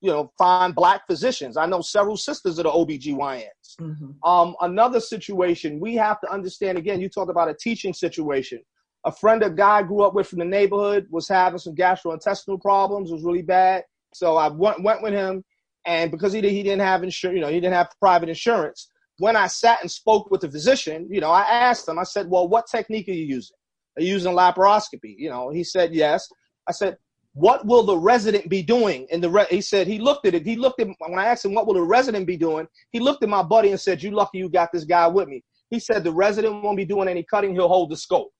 [0.00, 1.56] you know, find black physicians.
[1.56, 3.76] I know several sisters that are OBGYNs.
[3.80, 4.28] Mm-hmm.
[4.28, 8.60] Um, another situation, we have to understand again, you talked about a teaching situation.
[9.04, 12.60] A friend, a guy I grew up with from the neighborhood was having some gastrointestinal
[12.60, 13.84] problems, was really bad.
[14.12, 15.44] So I went, went with him
[15.86, 18.90] and because he, he didn't have insurance, you know, he didn't have private insurance.
[19.18, 22.28] When I sat and spoke with the physician, you know, I asked him, I said,
[22.28, 23.56] well, what technique are you using?
[23.96, 25.14] Are you using laparoscopy?
[25.18, 26.28] You know, he said, yes.
[26.66, 26.96] I said,
[27.32, 29.06] what will the resident be doing?
[29.12, 29.46] And the re-?
[29.50, 30.46] he said, he looked at it.
[30.46, 32.66] He looked at, when I asked him, what will the resident be doing?
[32.92, 35.42] He looked at my buddy and said, you lucky you got this guy with me.
[35.70, 37.54] He said, the resident won't be doing any cutting.
[37.54, 38.32] He'll hold the scope.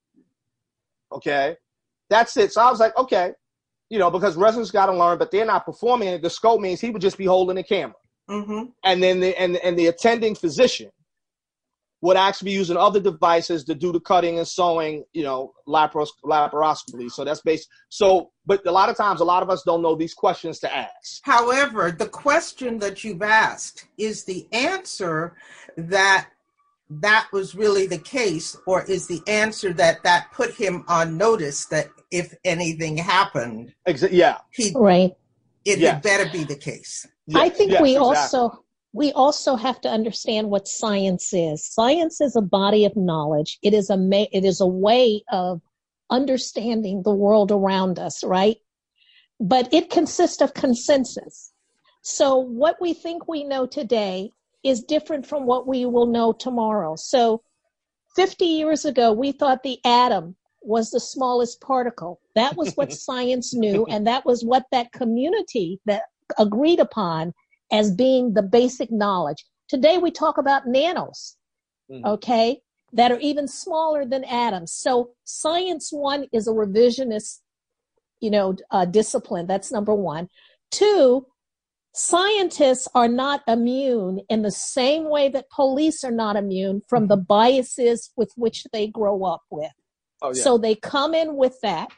[1.12, 1.56] Okay.
[2.08, 2.52] That's it.
[2.52, 3.32] So I was like, okay,
[3.90, 6.22] you know, because residents got to learn, but they're not performing it.
[6.22, 7.96] The scope means he would just be holding the camera.
[8.30, 8.66] Mm-hmm.
[8.84, 10.90] And then the and, and the attending physician
[12.02, 16.08] would actually be using other devices to do the cutting and sewing, you know, laparos-
[16.24, 17.10] laparoscopy.
[17.10, 17.68] So that's based.
[17.90, 20.74] So, but a lot of times, a lot of us don't know these questions to
[20.74, 21.20] ask.
[21.22, 25.36] However, the question that you've asked is the answer
[25.76, 26.28] that
[26.90, 31.66] that was really the case, or is the answer that that put him on notice
[31.66, 35.12] that if anything happened, Exa- yeah, he right,
[35.64, 35.92] it yes.
[35.92, 37.06] had better be the case.
[37.26, 37.40] Yes.
[37.40, 38.16] I think yes, we exactly.
[38.16, 41.64] also we also have to understand what science is.
[41.64, 43.58] Science is a body of knowledge.
[43.62, 45.60] It is a ma- it is a way of
[46.10, 48.56] understanding the world around us, right?
[49.38, 51.52] But it consists of consensus.
[52.02, 56.96] So what we think we know today is different from what we will know tomorrow.
[56.96, 57.42] So
[58.16, 62.20] 50 years ago, we thought the atom was the smallest particle.
[62.34, 66.02] That was what science knew, and that was what that community that
[66.38, 67.32] agreed upon
[67.72, 69.44] as being the basic knowledge.
[69.68, 71.36] Today we talk about nanos,
[71.90, 72.04] mm.
[72.04, 72.60] okay,
[72.92, 74.72] that are even smaller than atoms.
[74.72, 77.40] So science one is a revisionist,
[78.20, 79.46] you know, uh, discipline.
[79.46, 80.28] That's number one.
[80.70, 81.26] Two,
[81.92, 87.16] scientists are not immune in the same way that police are not immune from the
[87.16, 89.72] biases with which they grow up with.
[90.22, 90.42] Oh, yeah.
[90.42, 91.88] So they come in with that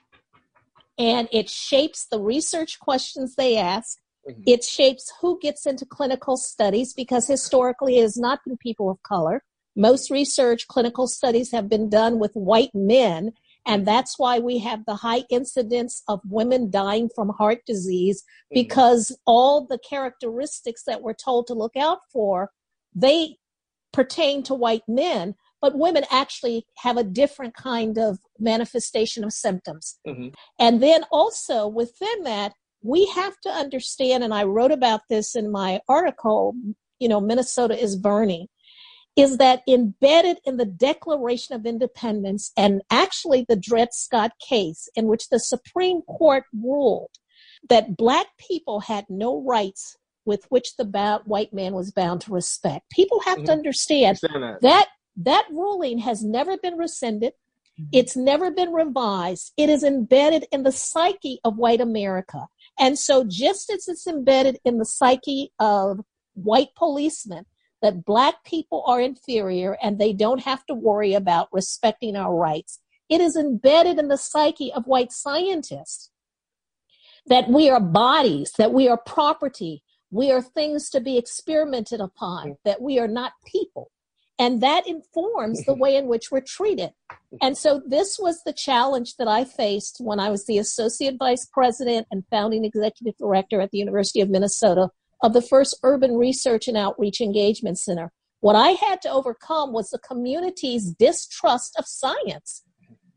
[0.99, 3.99] and it shapes the research questions they ask.
[4.29, 4.43] Mm-hmm.
[4.47, 9.03] It shapes who gets into clinical studies because historically it has not been people of
[9.03, 9.43] color.
[9.75, 13.33] Most research clinical studies have been done with white men
[13.67, 18.61] and that's why we have the high incidence of women dying from heart disease mm-hmm.
[18.61, 22.51] because all the characteristics that we're told to look out for,
[22.95, 23.37] they
[23.93, 29.99] pertain to white men, but women actually have a different kind of manifestation of symptoms.
[30.07, 30.29] Mm-hmm.
[30.59, 35.53] And then also within that, we have to understand, and I wrote about this in
[35.53, 36.55] my article,
[36.99, 38.49] you know, Minnesota is burning
[39.17, 45.07] is that embedded in the Declaration of Independence and actually the Dred Scott case, in
[45.07, 47.11] which the Supreme Court ruled
[47.69, 52.89] that Black people had no rights with which the white man was bound to respect.
[52.91, 53.47] People have mm-hmm.
[53.47, 54.59] to understand that.
[54.63, 57.33] that that ruling has never been rescinded.
[57.79, 57.89] Mm-hmm.
[57.93, 59.53] It's never been revised.
[59.57, 62.47] It is embedded in the psyche of white America.
[62.79, 66.01] And so, just as it's embedded in the psyche of
[66.35, 67.45] white policemen,
[67.83, 72.79] that black people are inferior and they don't have to worry about respecting our rights.
[73.09, 76.11] It is embedded in the psyche of white scientists
[77.27, 82.57] that we are bodies, that we are property, we are things to be experimented upon,
[82.65, 83.91] that we are not people.
[84.39, 86.91] And that informs the way in which we're treated.
[87.41, 91.47] And so this was the challenge that I faced when I was the associate vice
[91.53, 94.89] president and founding executive director at the University of Minnesota
[95.23, 98.13] of the first urban research and outreach engagement center.
[98.41, 102.65] What I had to overcome was the community's distrust of science.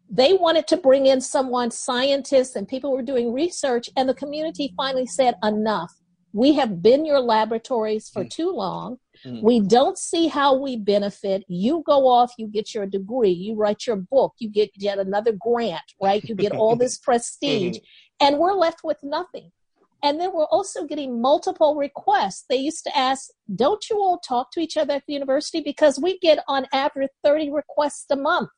[0.07, 4.73] They wanted to bring in someone, scientists and people were doing research, and the community
[4.77, 5.91] finally said, enough.
[6.31, 8.29] We have been your laboratories for mm.
[8.29, 8.97] too long.
[9.25, 9.43] Mm-hmm.
[9.43, 11.43] We don't see how we benefit.
[11.47, 15.31] You go off, you get your degree, you write your book, you get yet another
[15.31, 16.23] grant, right?
[16.23, 18.27] You get all this prestige, mm-hmm.
[18.27, 19.51] and we're left with nothing.
[20.05, 22.45] And then we're also getting multiple requests.
[22.47, 25.61] They used to ask, don't you all talk to each other at the university?
[25.61, 28.49] Because we get on average 30 requests a month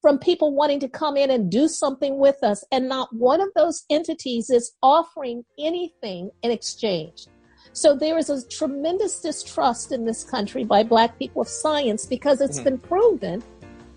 [0.00, 2.64] from people wanting to come in and do something with us.
[2.72, 7.26] And not one of those entities is offering anything in exchange.
[7.74, 12.40] So there is a tremendous distrust in this country by Black people of science because
[12.40, 12.64] it's mm-hmm.
[12.64, 13.42] been proven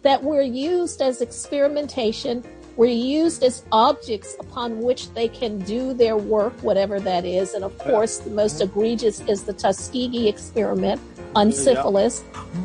[0.01, 2.43] that we're used as experimentation
[2.79, 7.53] were used as objects upon which they can do their work, whatever that is.
[7.53, 8.71] And of course, the most mm-hmm.
[8.71, 11.01] egregious is the Tuskegee experiment
[11.35, 12.23] on syphilis.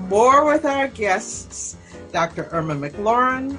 [0.08, 1.76] More with our guests,
[2.12, 2.48] Dr.
[2.52, 3.58] Irma McClaurin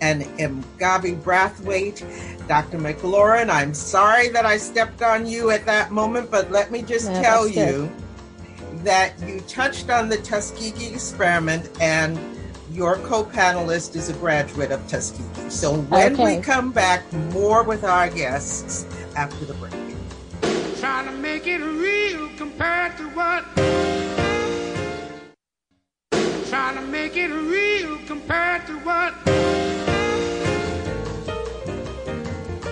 [0.00, 2.04] and Mgavi Brathwaite.
[2.46, 2.78] Dr.
[2.78, 7.10] McClaurin, I'm sorry that I stepped on you at that moment, but let me just
[7.10, 7.90] no, tell you
[8.84, 12.16] that you touched on the Tuskegee experiment and
[12.76, 15.48] your co-panelist is a graduate of Tuskegee.
[15.48, 16.36] So when okay.
[16.36, 18.84] we come back, more with our guests
[19.16, 19.72] after the break.
[20.78, 23.44] Trying to make it real compared to what?
[26.50, 29.75] Trying to make it real compared to what?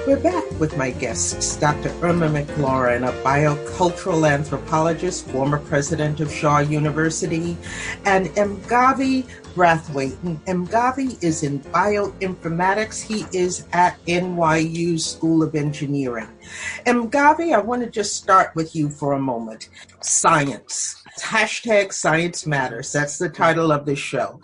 [0.07, 1.89] We're back with my guests, Dr.
[2.03, 7.57] Irma McClaurin, a biocultural anthropologist, former president of Shaw University,
[8.05, 10.19] and Mgavi Brathwaite.
[10.45, 13.01] Mgavi is in bioinformatics.
[13.01, 16.29] He is at NYU School of Engineering.
[16.85, 19.71] Mgavi, I want to just start with you for a moment.
[20.03, 21.03] Science.
[21.19, 22.93] Hashtag Science Matters.
[22.93, 24.41] That's the title of the show.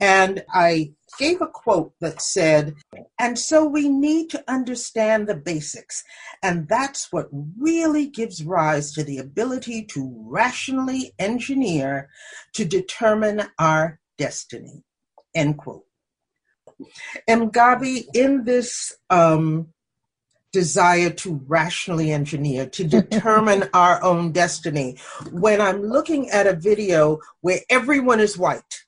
[0.00, 2.74] And I gave a quote that said,
[3.18, 6.02] and so we need to understand the basics.
[6.42, 12.08] And that's what really gives rise to the ability to rationally engineer
[12.54, 14.84] to determine our destiny.
[15.34, 15.84] End quote.
[17.28, 19.68] Mgavi, in this um,
[20.52, 24.98] desire to rationally engineer, to determine our own destiny,
[25.30, 28.83] when I'm looking at a video where everyone is white,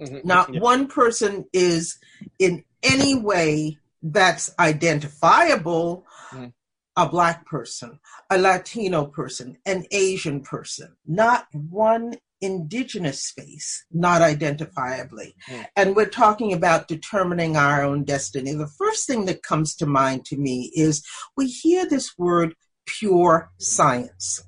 [0.00, 0.26] mm-hmm.
[0.26, 0.60] not yeah.
[0.60, 1.98] one person is
[2.38, 6.52] in any way that's identifiable mm.
[6.96, 7.98] a black person,
[8.30, 10.94] a Latino person, an Asian person.
[11.06, 15.32] Not one indigenous space, not identifiably.
[15.48, 15.66] Mm.
[15.76, 18.52] And we're talking about determining our own destiny.
[18.52, 21.02] The first thing that comes to mind to me is
[21.36, 22.54] we hear this word
[22.86, 24.44] pure science,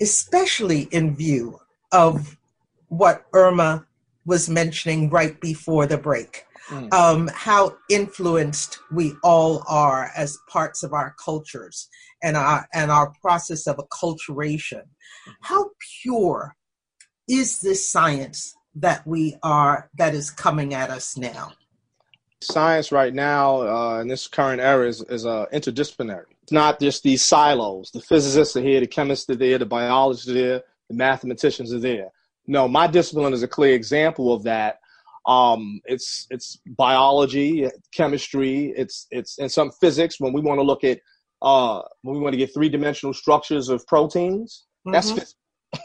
[0.00, 1.58] especially in view
[1.90, 2.36] of
[2.90, 3.86] what Irma
[4.26, 6.92] was mentioning right before the break mm.
[6.92, 11.88] um, how influenced we all are as parts of our cultures
[12.22, 14.82] and our and our process of acculturation.
[14.82, 15.30] Mm-hmm.
[15.40, 15.70] How
[16.02, 16.56] pure
[17.28, 21.52] is this science that we are that is coming at us now?
[22.42, 26.24] Science right now uh, in this current era is, is uh, interdisciplinary.
[26.42, 27.90] It's not just these silos.
[27.90, 31.78] The physicists are here, the chemists are there, the biologists are there, the mathematicians are
[31.78, 32.10] there.
[32.50, 34.80] No, my discipline is a clear example of that.
[35.24, 40.18] Um, it's it's biology, chemistry, it's it's and some physics.
[40.18, 40.98] When we want to look at
[41.42, 44.92] uh, when we want to get three dimensional structures of proteins, mm-hmm.
[44.92, 45.36] that's physics.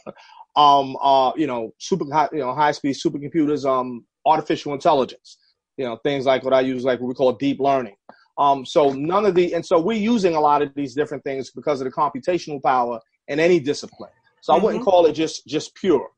[0.55, 5.37] um, uh, you know, super high, you know, high speed supercomputers, um, artificial intelligence,
[5.77, 7.95] you know, things like what I use, like what we call deep learning.
[8.39, 11.51] Um, so none of the, and so we're using a lot of these different things
[11.51, 14.09] because of the computational power in any discipline.
[14.41, 14.59] So mm-hmm.
[14.59, 14.89] I wouldn't mm-hmm.
[14.89, 16.09] call it just just pure.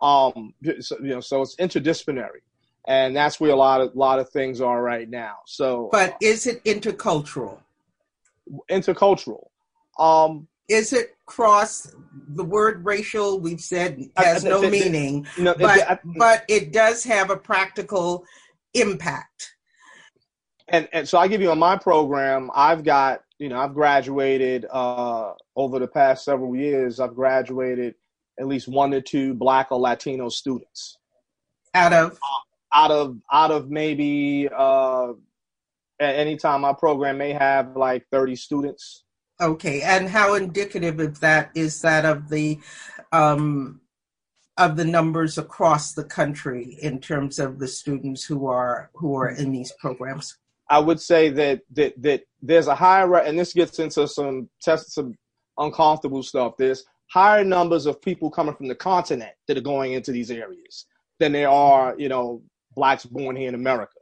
[0.00, 2.42] Um, so, you know, so it's interdisciplinary,
[2.86, 5.36] and that's where a lot of lot of things are right now.
[5.46, 7.58] So, but is it intercultural?
[8.70, 9.48] Intercultural.
[9.98, 11.94] Um, is it cross
[12.28, 17.04] the word racial we've said has I, I, no meaning no, but but it does
[17.04, 18.24] have a practical
[18.74, 19.54] impact
[20.68, 24.66] and and so i give you on my program i've got you know i've graduated
[24.70, 27.94] uh, over the past several years i've graduated
[28.38, 30.98] at least one or two black or latino students
[31.74, 32.18] out of
[32.74, 35.12] out of out of maybe uh
[35.98, 39.04] at any time my program may have like 30 students
[39.40, 42.58] Okay, and how indicative of that is that of the
[43.12, 43.80] um,
[44.56, 49.28] of the numbers across the country in terms of the students who are who are
[49.28, 50.38] in these programs?
[50.70, 54.94] I would say that that that there's a higher and this gets into some test
[54.94, 55.14] some
[55.58, 56.54] uncomfortable stuff.
[56.56, 60.86] There's higher numbers of people coming from the continent that are going into these areas
[61.18, 62.42] than there are, you know,
[62.74, 63.96] blacks born here in America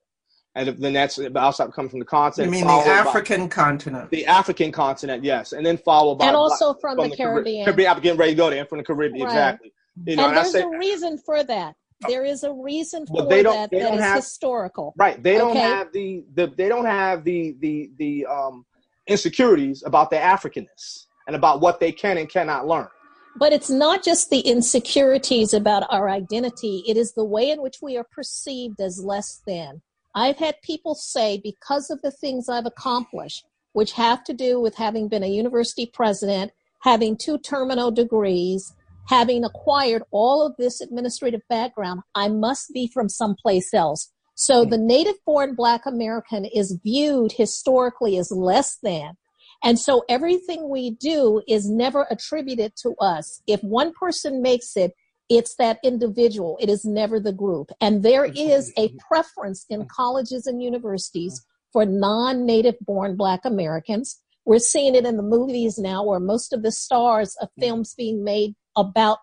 [0.57, 2.55] and then that's also coming from the continent.
[2.55, 4.11] You mean the African continent?
[4.11, 7.65] The African continent, yes, and then followed by and also from, from the, the, Caribbean.
[7.65, 7.91] Caribbean.
[7.91, 9.33] I'm getting ready to go there from the Caribbean, right.
[9.33, 9.73] exactly.
[10.07, 11.75] You know, and, and there's say, a reason for that.
[12.09, 14.95] There is a reason for they don't, that they don't have, historical.
[14.97, 15.21] Right.
[15.23, 18.67] They don't have the, the they don't have the the the um
[19.07, 22.89] insecurities about their Africanness and about what they can and cannot learn.
[23.37, 27.79] But it's not just the insecurities about our identity, it is the way in which
[27.83, 29.83] we are perceived as less than.
[30.15, 34.77] I've had people say, because of the things I've accomplished, which have to do with
[34.77, 36.53] having been a university president,
[36.83, 38.73] having two terminal degrees,
[39.09, 44.13] having acquired all of this administrative background, I must be from someplace else.
[44.37, 49.17] So the native born Black American is viewed historically as less than.
[49.63, 53.43] And so everything we do is never attributed to us.
[53.47, 54.93] If one person makes it,
[55.31, 56.59] it's that individual.
[56.61, 57.71] It is never the group.
[57.81, 64.21] And there is a preference in colleges and universities for non native born Black Americans.
[64.45, 67.63] We're seeing it in the movies now where most of the stars of mm-hmm.
[67.63, 69.19] films being made about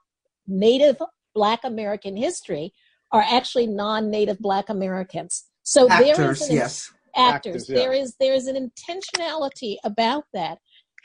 [0.48, 0.98] Native
[1.36, 2.74] Black American history
[3.12, 5.46] are actually non native Black Americans.
[5.64, 6.92] So actors, there is an, yes.
[7.16, 7.64] Actors.
[7.64, 7.76] actors yeah.
[7.76, 10.60] There is there is an intentionality about that.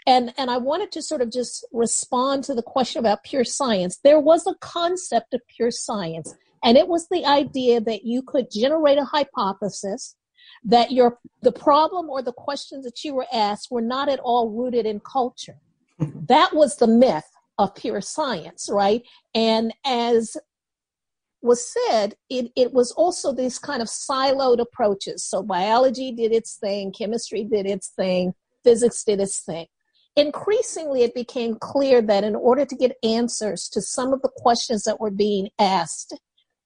[0.08, 3.98] And, and I wanted to sort of just respond to the question about pure science.
[4.04, 6.32] There was a concept of pure science,
[6.62, 10.14] and it was the idea that you could generate a hypothesis
[10.64, 14.50] that your the problem or the questions that you were asked were not at all
[14.50, 15.58] rooted in culture.
[15.98, 17.28] that was the myth
[17.58, 19.02] of pure science, right?
[19.34, 20.36] And as
[21.42, 25.24] was said, it, it was also these kind of siloed approaches.
[25.24, 28.34] So biology did its thing, chemistry did its thing,
[28.64, 29.66] physics did its thing
[30.16, 34.84] increasingly it became clear that in order to get answers to some of the questions
[34.84, 36.18] that were being asked,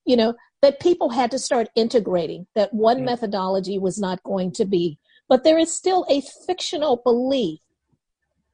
[0.06, 4.52] you know, that people had to start integrating that one mm methodology was not going
[4.52, 4.98] to be.
[5.28, 7.60] But there is still a fictional belief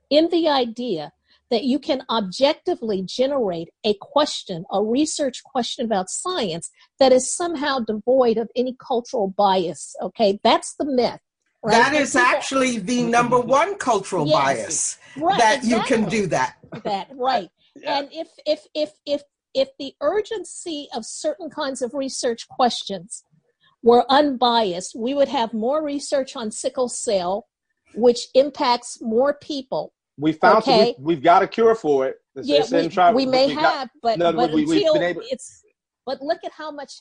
[0.09, 1.13] in the idea
[1.51, 7.79] that you can objectively generate a question, a research question about science that is somehow
[7.79, 9.95] devoid of any cultural bias.
[10.03, 11.21] Okay, that's the myth.
[11.63, 11.73] Right?
[11.73, 13.11] That is people, actually the mm-hmm.
[13.11, 15.71] number one cultural yes, bias right, that exactly.
[15.71, 16.57] you can do that.
[16.85, 17.49] That right.
[17.77, 17.99] yeah.
[17.99, 19.23] And if if if if
[19.55, 23.25] if the urgency of certain kinds of research questions
[23.83, 27.47] were unbiased, we would have more research on sickle cell,
[27.95, 29.93] which impacts more people.
[30.19, 30.95] We found okay?
[30.99, 32.17] we, have got a cure for it.
[32.35, 35.23] It's, yeah, it's we, we, may we have, got, but, no, but we, until able,
[35.25, 35.63] it's
[36.07, 37.01] but look at how much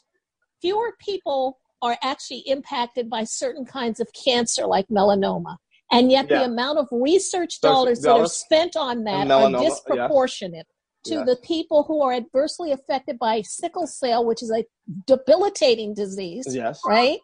[0.61, 5.57] fewer people are actually impacted by certain kinds of cancer like melanoma.
[5.91, 6.39] And yet yeah.
[6.39, 10.66] the amount of research dollars that are spent on that are disproportionate
[11.05, 14.66] to the people who are adversely affected by sickle cell, which is a
[15.05, 16.47] debilitating disease.
[16.49, 16.82] Yes.
[16.86, 17.20] Right?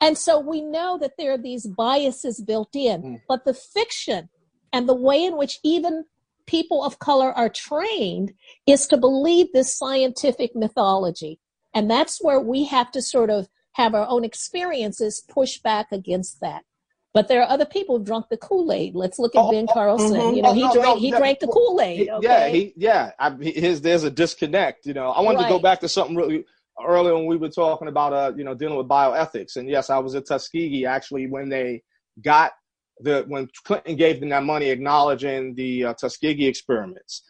[0.00, 3.20] And so we know that there are these biases built in, Mm.
[3.28, 4.30] but the fiction
[4.72, 6.04] and the way in which even
[6.46, 8.32] people of color are trained
[8.66, 11.38] is to believe this scientific mythology.
[11.74, 16.40] And that's where we have to sort of have our own experiences push back against
[16.40, 16.64] that.
[17.12, 18.94] But there are other people who drunk the Kool-Aid.
[18.94, 20.12] Let's look at Oh, Ben oh, Carson.
[20.12, 20.36] mhm.
[20.36, 22.08] You know, Oh, he no, drank no, he no, drank the Kool-Aid.
[22.08, 22.26] Okay?
[22.26, 23.10] Yeah, he yeah.
[23.18, 24.86] I, his there's a disconnect.
[24.86, 26.44] You know, I wanted to go back to something really
[26.84, 29.56] earlier when we were talking about uh you know dealing with bioethics.
[29.56, 31.82] And yes, I was at Tuskegee actually when they
[32.22, 32.52] got
[33.02, 37.22] the when Clinton gave them that money acknowledging the uh, Tuskegee experiments.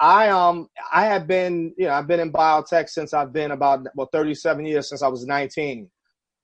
[0.00, 3.86] I um I have been you know I've been in biotech since I've been about
[3.94, 5.88] well 37 years since I was 19,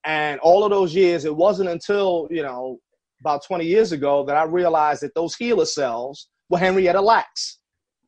[0.04, 2.78] and all of those years it wasn't until you know
[3.20, 7.58] about 20 years ago that I realized that those HeLa cells were Henrietta Lacks.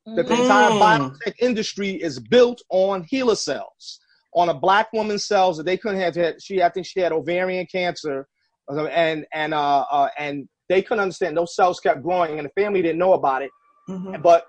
[0.04, 0.80] That the entire Mm.
[0.80, 4.00] biotech industry is built on HeLa cells,
[4.34, 6.14] on a black woman's cells that they couldn't have.
[6.14, 8.26] Had, she, I think, she had ovarian cancer,
[8.70, 11.36] uh, and and uh, uh, and they couldn't understand.
[11.36, 13.50] Those cells kept growing, and the family didn't know about it.
[13.88, 14.20] Mhm.
[14.22, 14.46] But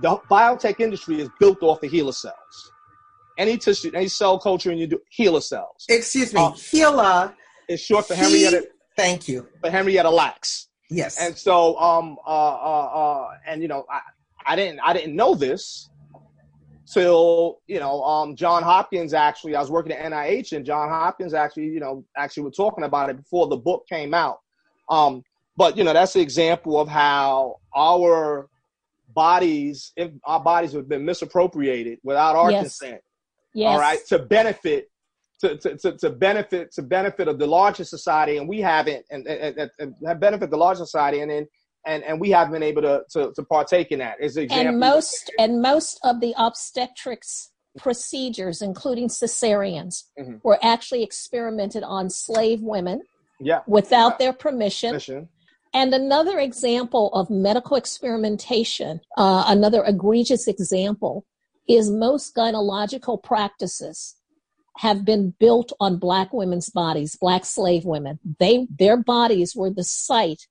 [0.00, 2.72] the biotech industry is built off the HeLa cells.
[3.38, 5.84] Any tissue, any cell culture, and you do HeLa cells.
[5.88, 7.34] Excuse me, Uh, Gila.
[7.68, 9.48] It's short for He- Henrietta Thank you.
[9.62, 10.68] for Henrietta Lacks.
[10.90, 11.16] Yes.
[11.18, 14.00] And so, um, uh, uh, uh, and you know, I,
[14.44, 15.88] I didn't, I didn't know this
[16.92, 19.54] till you know, um, John Hopkins actually.
[19.56, 23.08] I was working at NIH, and John Hopkins actually, you know, actually were talking about
[23.10, 24.40] it before the book came out.
[24.88, 25.22] Um,
[25.56, 28.48] but you know, that's an example of how our
[29.14, 32.62] bodies, if our bodies have been misappropriated without our Yes.
[32.78, 33.00] consent,
[33.54, 33.68] yes.
[33.68, 34.88] all right, to benefit.
[35.40, 39.70] To, to, to, benefit to benefit of the larger society and we haven't and, and,
[39.80, 41.48] and, benefit the larger society and then
[41.84, 44.78] and, and we haven't been able to, to, to partake in that as example and
[44.78, 50.40] most and most of the obstetrics procedures including cesareans Mhm.
[50.44, 53.02] were actually experimented on slave women
[53.40, 55.28] yeah without their permission mission
[55.74, 61.24] and another example of medical experimentation uh, another egregious example
[61.68, 64.16] is most gynecological practices
[64.78, 69.84] have been built on black women's bodies black slave women they their bodies were the
[69.84, 70.46] site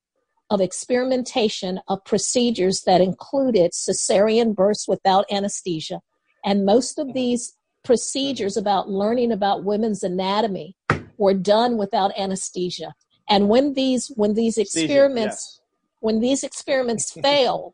[0.51, 6.01] of experimentation of procedures that included cesarean births without anesthesia.
[6.43, 7.53] And most of these
[7.86, 10.76] procedures about learning about women's anatomy
[11.17, 12.93] were done without anesthesia.
[13.32, 15.62] And when these when these experiments
[16.02, 17.74] when these experiments failed,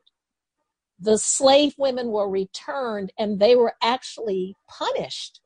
[1.00, 5.42] the slave women were returned and they were actually punished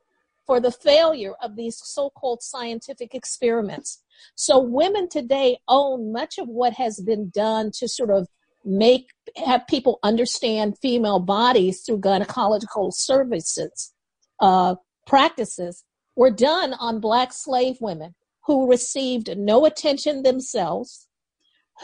[0.45, 4.03] for the failure of these so-called scientific experiments.
[4.35, 8.27] So women today own much of what has been done to sort of
[8.65, 9.07] make
[9.37, 13.93] have people understand female bodies through gynecological services
[14.39, 14.75] uh,
[15.07, 15.83] practices
[16.15, 18.13] were done on black slave women
[18.51, 21.07] who received no attention themselves,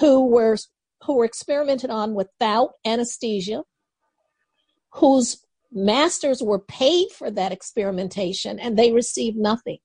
[0.02, 0.58] who were
[1.04, 3.64] who were experimented on without anesthesia,
[4.92, 9.78] whose masters were paid for that experimentation and they received nothing.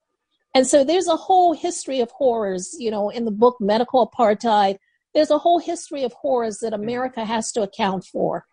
[0.57, 4.79] And so there's a whole history of horrors, you know, in the book Medical Apartheid.
[5.15, 8.45] There's a whole history of horrors that America has to account for,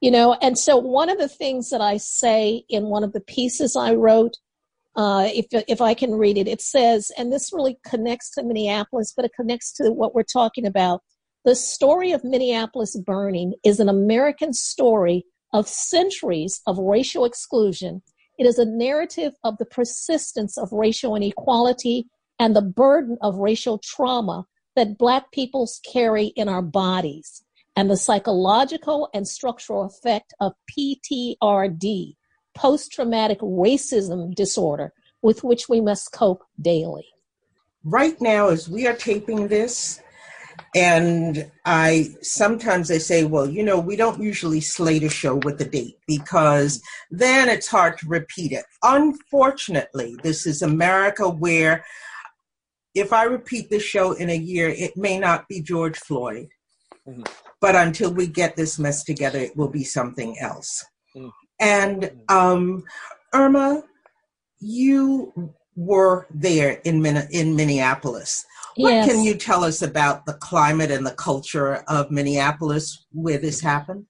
[0.00, 0.38] you know.
[0.40, 3.92] And so one of the things that I say in one of the pieces I
[3.92, 4.38] wrote,
[4.96, 9.12] uh, if if I can read it, it says, and this really connects to Minneapolis,
[9.14, 11.02] but it connects to what we're talking about.
[11.44, 18.02] The story of Minneapolis burning is an American story of centuries of racial exclusion.
[18.38, 22.06] It is a narrative of the persistence of racial inequality
[22.38, 27.44] and the burden of racial trauma that Black peoples carry in our bodies,
[27.76, 32.14] and the psychological and structural effect of PTRD,
[32.54, 34.92] post traumatic racism disorder,
[35.22, 37.06] with which we must cope daily.
[37.84, 40.00] right now as we are taping this
[40.74, 45.60] and i sometimes they say well you know we don't usually slate a show with
[45.60, 46.80] a date because
[47.10, 51.84] then it's hard to repeat it unfortunately this is america where
[52.94, 56.48] if i repeat the show in a year it may not be george floyd
[57.06, 57.26] Mhm.
[57.60, 60.70] but until we get this mess together it will be something else.
[61.60, 62.84] And um
[63.32, 63.82] irma
[64.60, 68.44] you were there in Min- in minneapolis
[68.76, 69.08] what Yes.
[69.08, 74.06] can you tell us about the climate and the culture of Minneapolis where this happened?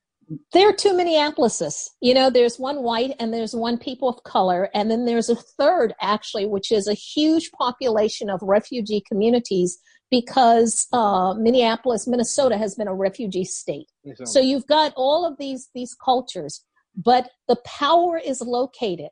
[0.53, 1.89] there are two Minneapolises.
[2.01, 5.35] You know, there's one white and there's one people of color, and then there's a
[5.35, 9.77] third actually, which is a huge population of refugee communities
[10.09, 13.87] because uh, Minneapolis, Minnesota, has been a refugee state.
[14.23, 16.63] So you've got all of these these cultures,
[16.95, 19.09] but the power is located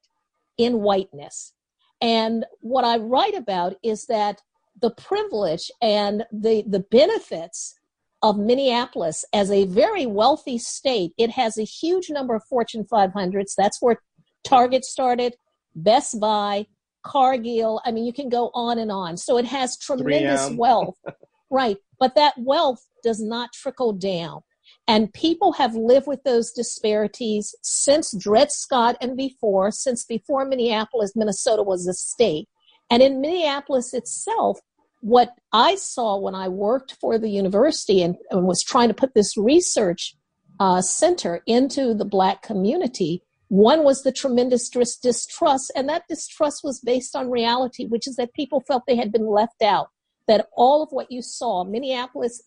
[0.58, 1.54] in whiteness.
[2.02, 4.42] And what I write about is that
[4.82, 7.76] the privilege and the, the benefits
[8.22, 11.12] of Minneapolis as a very wealthy state.
[11.18, 13.54] It has a huge number of Fortune 500s.
[13.58, 14.02] That's where
[14.44, 15.36] Target started,
[15.76, 16.68] Best Buy,
[17.04, 17.82] Cargill.
[17.86, 19.18] I mean, you can go on and on.
[19.18, 20.58] So it has tremendous 3M.
[20.58, 20.96] wealth.
[21.52, 21.78] right.
[22.00, 24.42] But that wealth does not trickle down.
[24.88, 31.14] And people have lived with those disparities since Dred Scott and before, since before Minneapolis,
[31.16, 32.50] Minnesota was a state.
[32.90, 34.60] And in Minneapolis itself,
[35.00, 39.14] what I saw when I worked for the university and, and was trying to put
[39.14, 40.16] this research
[40.60, 46.62] uh, center into the Black community, one was the tremendous dis- distrust, and that distrust
[46.64, 49.90] was based on reality, which is that people felt they had been left out.
[50.28, 52.42] That all of what you saw, Minneapolis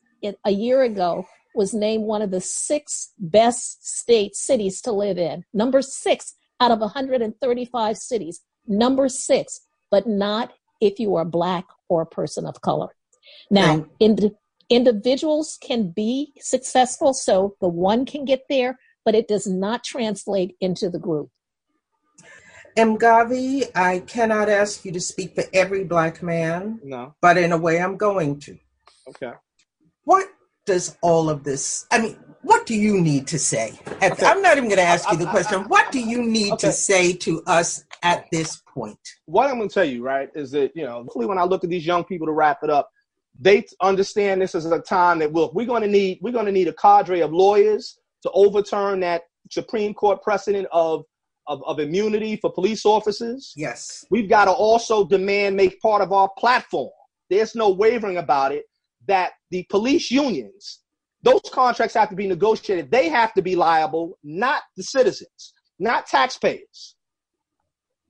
[0.45, 1.27] a year ago
[1.57, 5.45] was named one of the six best state cities to live in.
[5.53, 8.43] Number six out of 135 cities.
[8.67, 12.95] Number six, but not if you are black or a person of color.
[13.51, 14.35] Now, Thank- ind-
[14.69, 20.57] individuals can be successful, so the one can get there, but it does not translate
[20.61, 21.31] into the group.
[22.77, 27.15] Mgavi, I cannot ask you to speak for every black man, No.
[27.23, 28.59] but in a way I'm going to.
[29.09, 29.33] Okay.
[30.05, 30.29] What
[30.67, 33.79] does all of this, I mean, what do you need to say?
[34.03, 34.27] At- Okay.
[34.27, 35.63] I'm not even going to ask you the question.
[35.65, 36.69] What do you need Okay.
[36.69, 38.99] to say to us at this point?
[39.25, 41.65] what I'm going to tell you, right, is that, you know, hopefully when I look
[41.65, 42.91] at these young people to wrap it up,
[43.41, 46.53] they understand this is a time that, look, we're going to need, we're going to
[46.53, 51.05] need a cadre of lawyers to overturn that Supreme Court precedent of,
[51.47, 53.53] of, of immunity for police officers.
[53.57, 54.05] Yes.
[54.11, 56.91] We've got to also demand, make part of our platform.
[57.31, 58.67] There's no wavering about it
[59.09, 60.81] that the police unions,
[61.23, 62.91] those contracts have to be negotiated.
[62.91, 66.97] They have to be liable, not the citizens, not taxpayers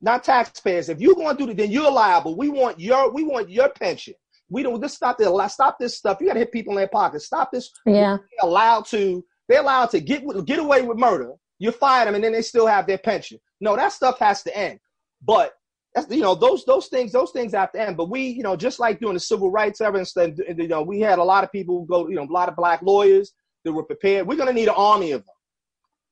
[0.01, 0.89] not taxpayers.
[0.89, 2.37] If you're going to do it, then you're liable.
[2.37, 4.15] We want your we want your pension.
[4.49, 5.29] We don't just stop this.
[5.53, 6.19] Stop this stuff.
[6.21, 7.27] You got to hit people in their pockets.
[7.27, 7.71] Stop this.
[7.85, 8.17] Yeah.
[8.17, 9.25] They're allowed to.
[9.49, 11.33] They're allowed to get get away with murder.
[11.59, 13.39] You fire them, and then they still have their pension.
[13.61, 14.79] No, that stuff has to end.
[15.23, 15.53] But
[15.97, 17.97] that's you know those those things those things have to end.
[17.97, 21.01] But we you know just like during the civil rights era and you know we
[21.01, 23.33] had a lot of people go you know a lot of black lawyers
[23.65, 24.27] that were prepared.
[24.27, 25.35] We're to need an army of them.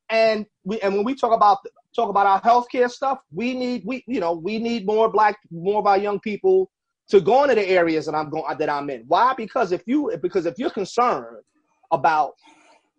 [0.09, 1.59] And we and when we talk about
[1.95, 5.81] talk about our healthcare stuff, we need we you know we need more black more
[5.81, 6.71] of our young people
[7.09, 9.05] to go into the areas that I'm going that I'm in.
[9.07, 9.35] Why?
[9.37, 11.45] Because if you because if you're concerned
[11.93, 12.33] about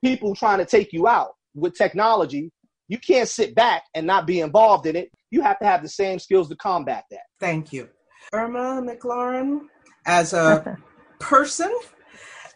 [0.04, 2.52] people trying to take you out with technology,
[2.88, 5.12] you can't sit back and not be involved in it.
[5.36, 7.26] You have to have the same skills to combat that.
[7.42, 7.90] Thank you.
[8.32, 9.64] Irma McClaurin,
[10.08, 10.78] as a
[11.20, 11.78] person,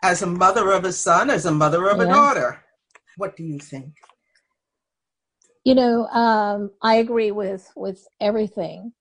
[0.01, 2.63] as a mother of a son, as a mother of a daughter,
[3.17, 3.95] what do you think?
[5.65, 8.93] You know, um, I agree with with everything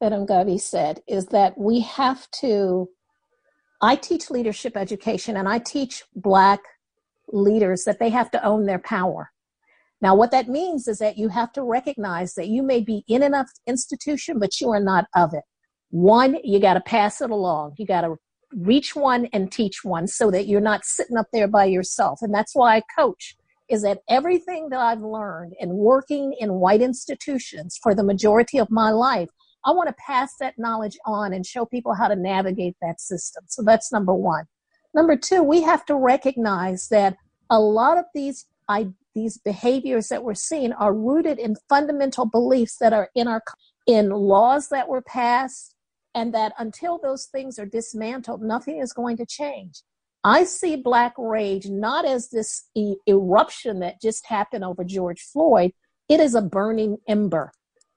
[0.00, 1.02] that Mgavi said.
[1.06, 2.88] Is that we have to.
[3.82, 6.60] I teach leadership education, and I teach Black
[7.28, 9.30] leaders that they have to own their power.
[10.06, 13.24] Now, what that means is that you have to recognize that you may be in
[13.24, 15.42] an institution, but you are not of it.
[15.90, 17.74] One, you got to pass it along.
[17.76, 18.14] You got to
[18.52, 22.20] reach one and teach one so that you're not sitting up there by yourself.
[22.22, 23.36] And that's why I coach
[23.68, 28.70] is that everything that I've learned in working in white institutions for the majority of
[28.70, 29.30] my life,
[29.64, 33.42] I want to pass that knowledge on and show people how to navigate that system.
[33.48, 34.44] So that's number one.
[34.94, 37.16] Number two, we have to recognize that
[37.50, 42.76] a lot of these I, these behaviors that we're seeing are rooted in fundamental beliefs
[42.78, 43.42] that are in our
[43.86, 45.74] in laws that were passed,
[46.14, 49.82] and that until those things are dismantled, nothing is going to change.
[50.22, 55.72] I see Black rage not as this e- eruption that just happened over George Floyd.
[56.08, 57.52] It is a burning ember.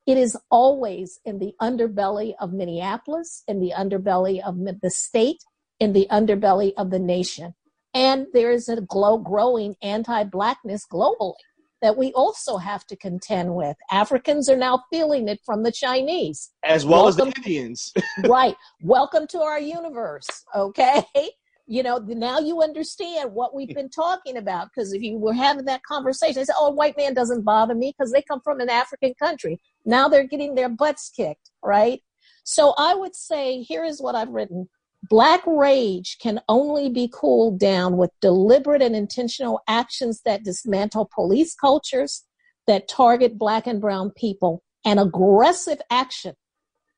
[0.07, 5.43] It is always in the underbelly of Minneapolis, in the underbelly of the state,
[5.79, 7.55] in the underbelly of the nation.
[7.93, 11.33] And there is a glow, growing anti Blackness globally
[11.81, 13.77] that we also have to contend with.
[13.91, 16.51] Africans are now feeling it from the Chinese.
[16.63, 17.93] As well as the Indians.
[18.27, 18.55] right.
[18.81, 20.27] Welcome to our universe.
[20.55, 21.03] Okay.
[21.71, 24.69] You know, now you understand what we've been talking about.
[24.73, 27.93] Because if you were having that conversation, they say, oh, white man doesn't bother me
[27.95, 29.61] because they come from an African country.
[29.85, 32.01] Now they're getting their butts kicked, right?
[32.43, 34.67] So I would say, here is what I've written.
[35.09, 41.55] Black rage can only be cooled down with deliberate and intentional actions that dismantle police
[41.55, 42.25] cultures,
[42.67, 46.35] that target black and brown people, and aggressive action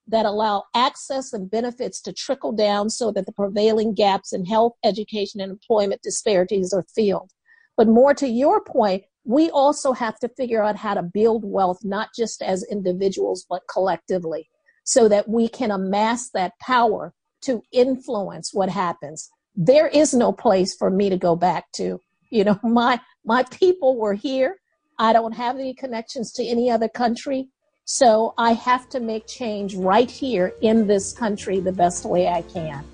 [0.07, 4.74] that allow access and benefits to trickle down so that the prevailing gaps in health,
[4.84, 7.32] education, and employment disparities are filled.
[7.78, 11.80] But more to your point, we also have to figure out how to build wealth,
[11.86, 14.49] not just as individuals, but collectively,
[14.84, 19.29] so that we can amass that power to influence what happens.
[19.55, 21.99] There is no place for me to go back to.
[22.29, 24.57] You know, my my people were here.
[24.97, 27.49] I don't have any connections to any other country.
[27.85, 32.43] So I have to make change right here in this country the best way I
[32.43, 32.85] can.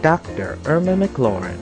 [0.00, 0.58] Dr.
[0.66, 1.58] Irma McClaurin,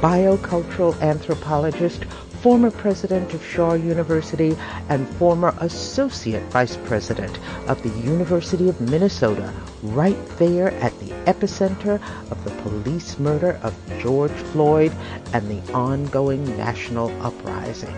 [0.00, 2.04] biocultural anthropologist,
[2.42, 4.56] former president of Shaw University,
[4.88, 7.38] and former associate vice president
[7.68, 9.52] of the University of Minnesota,
[9.84, 14.92] right there at the epicenter of the police murder of George Floyd
[15.32, 17.94] and the ongoing national uprising.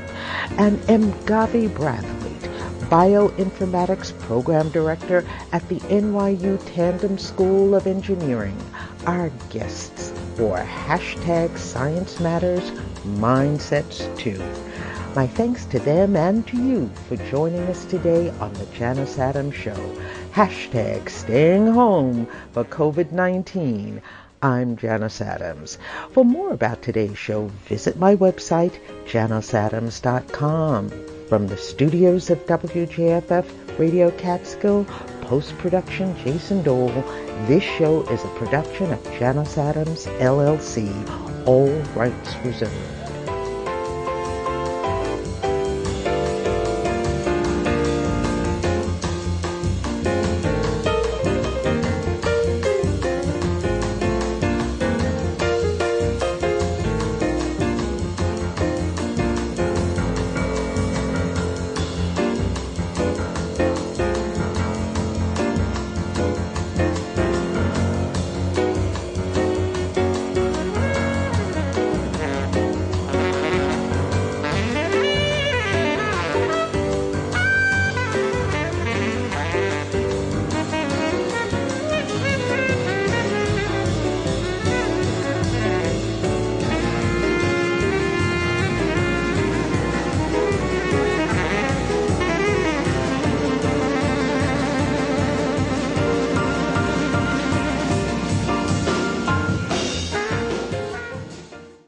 [0.59, 2.51] And Mgavi Brathwaite,
[2.91, 8.61] bioinformatics program director at the NYU Tandon School of Engineering,
[9.07, 12.71] our guests for hashtag Science Matters
[13.05, 14.43] Mindsets Too.
[15.15, 19.55] My thanks to them and to you for joining us today on the Janus Adams
[19.55, 19.77] Show.
[20.33, 24.03] Hashtag staying home for COVID-19.
[24.43, 25.79] I'm Janus Adams.
[26.11, 30.91] For more about today's show, visit my website, janusadams.com.
[31.29, 34.85] From the studios of WJFF Radio Catskill,
[35.23, 36.93] post-production Jason Dole,
[37.49, 40.89] this show is a production of Janus Adams, LLC,
[41.45, 42.94] all rights reserved.